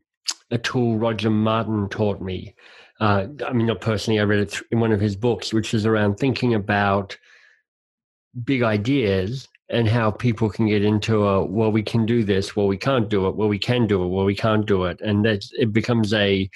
a 0.49 0.57
tool 0.57 0.97
roger 0.97 1.29
martin 1.29 1.89
taught 1.89 2.21
me 2.21 2.55
uh, 2.99 3.27
I 3.45 3.53
mean, 3.53 3.67
not 3.67 3.81
personally, 3.81 4.19
I 4.19 4.23
read 4.23 4.41
it 4.41 4.59
in 4.71 4.79
one 4.79 4.91
of 4.91 4.99
his 4.99 5.15
books, 5.15 5.53
which 5.53 5.73
is 5.73 5.85
around 5.85 6.15
thinking 6.15 6.53
about 6.53 7.17
big 8.43 8.61
ideas 8.61 9.47
and 9.69 9.87
how 9.87 10.11
people 10.11 10.49
can 10.49 10.67
get 10.67 10.83
into 10.83 11.25
a 11.25 11.45
well, 11.45 11.71
we 11.71 11.83
can 11.83 12.05
do 12.05 12.23
this, 12.23 12.55
well, 12.55 12.67
we 12.67 12.77
can't 12.77 13.09
do 13.09 13.27
it, 13.27 13.35
well, 13.35 13.47
we 13.47 13.59
can 13.59 13.87
do 13.87 14.03
it, 14.03 14.07
well, 14.07 14.25
we 14.25 14.35
can't 14.35 14.65
do 14.65 14.85
it, 14.85 14.99
and 15.01 15.23
that 15.25 15.45
it 15.53 15.71
becomes 15.71 16.13
a 16.13 16.49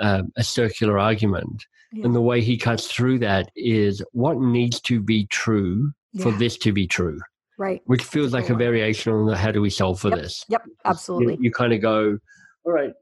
uh, 0.00 0.22
a 0.36 0.44
circular 0.44 0.98
argument. 0.98 1.64
Yeah. 1.92 2.04
And 2.04 2.14
the 2.14 2.20
way 2.20 2.40
he 2.40 2.56
cuts 2.56 2.86
through 2.86 3.20
that 3.20 3.50
is 3.56 4.02
what 4.12 4.38
needs 4.38 4.80
to 4.82 5.00
be 5.00 5.26
true 5.26 5.92
yeah. 6.12 6.22
for 6.22 6.32
this 6.32 6.56
to 6.58 6.72
be 6.72 6.86
true. 6.86 7.20
Right. 7.58 7.82
Which 7.86 8.04
feels 8.04 8.32
like 8.32 8.50
a 8.50 8.54
variation 8.54 9.12
on 9.12 9.26
the 9.26 9.36
how 9.36 9.50
do 9.50 9.60
we 9.60 9.70
solve 9.70 9.98
for 9.98 10.10
yep. 10.10 10.18
this. 10.18 10.44
Yep, 10.48 10.62
absolutely. 10.84 11.34
You, 11.34 11.44
you 11.44 11.50
kind 11.50 11.72
of 11.72 11.80
go, 11.80 12.18
all 12.64 12.72
right, 12.72 12.92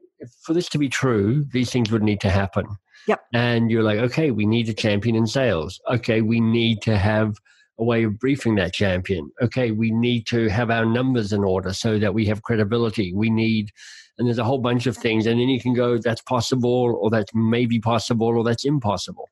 for 0.41 0.53
this 0.53 0.69
to 0.69 0.77
be 0.77 0.89
true, 0.89 1.45
these 1.51 1.71
things 1.71 1.91
would 1.91 2.03
need 2.03 2.21
to 2.21 2.29
happen. 2.29 2.65
Yep. 3.07 3.21
And 3.33 3.71
you're 3.71 3.83
like, 3.83 3.99
okay, 3.99 4.31
we 4.31 4.45
need 4.45 4.67
a 4.69 4.73
champion 4.73 5.15
in 5.15 5.27
sales. 5.27 5.79
Okay, 5.89 6.21
we 6.21 6.39
need 6.41 6.81
to 6.81 6.97
have 6.97 7.35
a 7.79 7.83
way 7.83 8.03
of 8.03 8.19
briefing 8.19 8.55
that 8.55 8.73
champion. 8.73 9.31
Okay, 9.41 9.71
we 9.71 9.91
need 9.91 10.25
to 10.27 10.47
have 10.49 10.69
our 10.71 10.85
numbers 10.85 11.31
in 11.31 11.43
order 11.43 11.73
so 11.73 11.99
that 11.99 12.13
we 12.13 12.25
have 12.25 12.41
credibility. 12.43 13.13
We 13.13 13.29
need, 13.29 13.71
and 14.17 14.27
there's 14.27 14.39
a 14.39 14.43
whole 14.43 14.57
bunch 14.57 14.87
of 14.87 14.97
things. 14.97 15.25
And 15.25 15.39
then 15.39 15.47
you 15.47 15.61
can 15.61 15.73
go, 15.73 15.97
that's 15.97 16.21
possible, 16.21 16.97
or 16.99 17.09
that's 17.09 17.31
maybe 17.33 17.79
possible, 17.79 18.27
or 18.27 18.43
that's 18.43 18.65
impossible. 18.65 19.29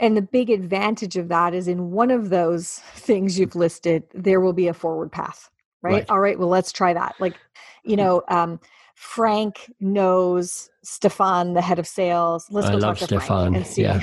And 0.00 0.16
the 0.16 0.22
big 0.22 0.50
advantage 0.50 1.16
of 1.16 1.28
that 1.28 1.54
is 1.54 1.68
in 1.68 1.92
one 1.92 2.10
of 2.10 2.30
those 2.30 2.80
things 2.94 3.38
you've 3.38 3.54
listed, 3.54 4.02
there 4.14 4.40
will 4.40 4.54
be 4.54 4.66
a 4.66 4.74
forward 4.74 5.12
path, 5.12 5.50
right? 5.82 5.92
right. 5.92 6.10
All 6.10 6.18
right, 6.18 6.38
well, 6.38 6.48
let's 6.48 6.72
try 6.72 6.94
that. 6.94 7.14
Like, 7.20 7.36
you 7.84 7.96
know, 7.96 8.22
um, 8.28 8.58
Frank 9.02 9.68
knows 9.80 10.70
Stefan, 10.84 11.54
the 11.54 11.60
head 11.60 11.80
of 11.80 11.88
sales. 11.88 12.46
Let's 12.50 12.68
I 12.68 12.72
go 12.72 12.78
talk 12.78 12.98
to 12.98 13.04
Stefan. 13.04 13.26
Frank 13.26 13.56
and 13.56 13.66
see, 13.66 13.82
yeah. 13.82 14.00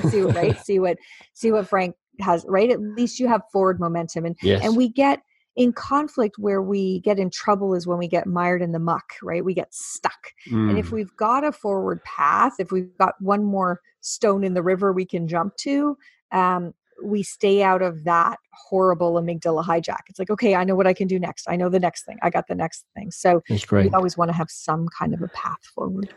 see 0.10 0.22
what 0.22 0.36
right, 0.36 0.60
see 0.64 0.78
what 0.78 0.98
see 1.32 1.50
what 1.50 1.66
Frank 1.66 1.96
has. 2.20 2.44
Right, 2.46 2.70
at 2.70 2.78
least 2.78 3.18
you 3.18 3.26
have 3.26 3.40
forward 3.50 3.80
momentum, 3.80 4.26
and 4.26 4.36
yes. 4.42 4.62
and 4.62 4.76
we 4.76 4.90
get 4.90 5.22
in 5.56 5.72
conflict 5.72 6.36
where 6.38 6.60
we 6.60 7.00
get 7.00 7.18
in 7.18 7.30
trouble 7.30 7.74
is 7.74 7.86
when 7.86 7.96
we 7.96 8.06
get 8.06 8.26
mired 8.26 8.60
in 8.60 8.72
the 8.72 8.78
muck. 8.78 9.14
Right, 9.22 9.42
we 9.42 9.54
get 9.54 9.72
stuck, 9.74 10.32
mm. 10.50 10.68
and 10.68 10.78
if 10.78 10.88
mm. 10.88 10.92
we've 10.92 11.16
got 11.16 11.42
a 11.42 11.50
forward 11.50 12.04
path, 12.04 12.52
if 12.58 12.70
we've 12.70 12.96
got 12.98 13.14
one 13.20 13.44
more 13.44 13.80
stone 14.02 14.44
in 14.44 14.52
the 14.52 14.62
river 14.62 14.92
we 14.92 15.06
can 15.06 15.26
jump 15.26 15.56
to, 15.56 15.96
um, 16.32 16.74
we 17.04 17.22
stay 17.22 17.62
out 17.62 17.82
of 17.82 18.04
that 18.04 18.38
horrible 18.52 19.14
amygdala 19.14 19.64
hijack. 19.64 20.00
It's 20.08 20.18
like, 20.18 20.30
okay, 20.30 20.54
I 20.54 20.64
know 20.64 20.74
what 20.74 20.86
I 20.86 20.94
can 20.94 21.06
do 21.06 21.18
next. 21.18 21.48
I 21.48 21.56
know 21.56 21.68
the 21.68 21.80
next 21.80 22.04
thing. 22.04 22.18
I 22.22 22.30
got 22.30 22.46
the 22.48 22.54
next 22.54 22.84
thing. 22.94 23.10
So 23.10 23.42
That's 23.48 23.64
great. 23.64 23.86
we 23.86 23.94
always 23.94 24.16
want 24.16 24.30
to 24.30 24.36
have 24.36 24.50
some 24.50 24.88
kind 24.88 25.14
of 25.14 25.22
a 25.22 25.28
path 25.28 25.64
forward. 25.74 26.12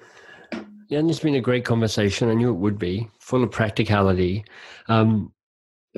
Yeah, 0.90 1.00
and 1.00 1.10
it's 1.10 1.20
been 1.20 1.36
a 1.36 1.42
great 1.42 1.66
conversation. 1.66 2.30
I 2.30 2.34
knew 2.34 2.50
it 2.50 2.60
would 2.60 2.80
be 2.80 3.10
full 3.20 3.44
of 3.44 3.52
practicality. 3.52 4.46
Um, 4.88 5.34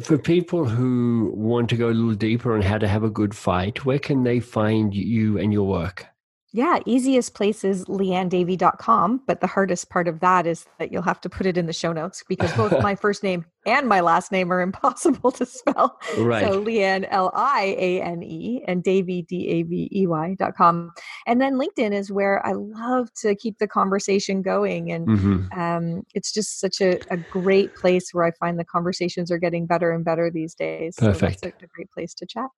for 0.02 0.18
people 0.18 0.66
who 0.66 1.32
want 1.36 1.70
to 1.70 1.76
go 1.76 1.90
a 1.90 1.92
little 1.92 2.16
deeper 2.16 2.56
on 2.56 2.62
how 2.62 2.78
to 2.78 2.88
have 2.88 3.04
a 3.04 3.10
good 3.10 3.36
fight, 3.36 3.86
where 3.86 4.00
can 4.00 4.24
they 4.24 4.40
find 4.40 4.94
you 4.94 5.38
and 5.38 5.54
your 5.54 5.68
work? 5.68 6.08
Yeah, 6.52 6.80
easiest 6.86 7.36
place 7.36 7.64
is 7.64 7.86
lianedavey.com. 7.86 9.22
But 9.28 9.40
the 9.40 9.48
hardest 9.48 9.90
part 9.90 10.08
of 10.08 10.20
that 10.22 10.48
is 10.48 10.66
that 10.80 10.92
you'll 10.92 11.04
have 11.04 11.22
to 11.22 11.30
put 11.30 11.46
it 11.46 11.58
in 11.58 11.68
the 11.68 11.74
show 11.74 11.94
notes 11.94 12.24
because 12.28 12.52
both 12.54 12.72
my 12.82 12.96
first 13.04 13.22
name 13.22 13.46
and 13.68 13.88
my 13.88 14.00
last 14.00 14.32
name 14.32 14.52
are 14.52 14.62
impossible 14.62 15.32
to 15.34 15.46
spell. 15.46 16.00
Right. 16.18 16.44
So 16.44 16.60
Liane, 16.60 17.06
L 17.06 17.32
I 17.36 17.76
A 17.78 18.02
N 18.02 18.24
E, 18.24 18.64
and 18.68 18.84
Davey, 18.84 19.22
D 19.22 19.48
A 19.50 19.64
V 19.64 19.90
E 19.94 20.08
Y.com. 20.08 20.92
And 21.28 21.40
then 21.40 21.54
LinkedIn 21.54 21.94
is 21.94 22.12
where 22.12 22.46
I 22.46 22.54
love 22.54 23.14
to 23.22 23.36
keep 23.36 23.60
the 23.60 23.68
conversation 23.68 24.42
going. 24.42 24.92
And 24.92 25.08
mm-hmm. 25.08 25.60
um, 25.60 26.04
it's 26.16 26.32
just 26.32 26.60
such 26.60 26.82
a, 26.82 27.00
a, 27.14 27.18
great 27.18 27.76
place 27.76 28.12
where 28.12 28.26
I 28.26 28.32
find 28.32 28.58
the 28.58 28.66
conversations 28.66 29.30
are 29.30 29.38
getting 29.38 29.68
better 29.68 29.92
and 29.92 30.04
better 30.04 30.32
these 30.32 30.56
days. 30.56 30.96
Perfect. 30.98 31.42
So 31.42 31.48
that's 31.48 31.62
a, 31.62 31.66
a 31.66 31.68
great 31.68 31.92
place 31.92 32.14
to 32.16 32.26
chat. 32.26 32.50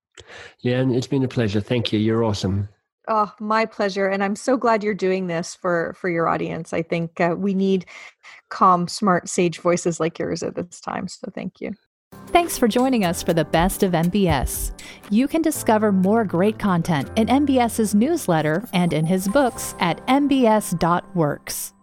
Yeah, 0.60 0.80
and 0.80 0.96
it's 0.96 1.08
been 1.08 1.24
a 1.24 1.28
pleasure. 1.28 1.60
Thank 1.60 1.92
you. 1.92 2.00
You're 2.00 2.24
awesome. 2.24 2.70
Oh, 3.08 3.34
my 3.40 3.66
pleasure. 3.66 4.08
And 4.08 4.24
I'm 4.24 4.36
so 4.36 4.58
glad 4.58 4.84
you're 4.84 4.94
doing 4.94 5.28
this 5.28 5.56
for 5.56 5.94
for 5.98 6.10
your 6.10 6.28
audience. 6.28 6.74
I 6.74 6.82
think 6.82 7.20
uh, 7.20 7.36
we 7.38 7.54
need 7.54 7.86
calm, 8.50 8.88
smart, 8.88 9.28
sage 9.28 9.60
voices 9.60 10.00
like 10.00 10.20
yours 10.20 10.44
at 10.44 10.56
this 10.56 10.80
time. 10.80 11.08
So 11.08 11.32
thank 11.34 11.62
you. 11.62 11.72
Thanks 12.28 12.58
for 12.58 12.68
joining 12.68 13.04
us 13.04 13.24
for 13.24 13.34
the 13.34 13.46
best 13.46 13.84
of 13.84 13.92
MBS. 13.92 14.72
You 15.10 15.28
can 15.28 15.42
discover 15.42 15.92
more 15.92 16.24
great 16.24 16.60
content 16.60 17.10
in 17.18 17.28
MBS's 17.28 17.96
newsletter 17.96 18.68
and 18.74 18.94
in 18.94 19.06
his 19.06 19.28
books 19.28 19.76
at 19.80 20.06
mbs.works. 20.08 21.74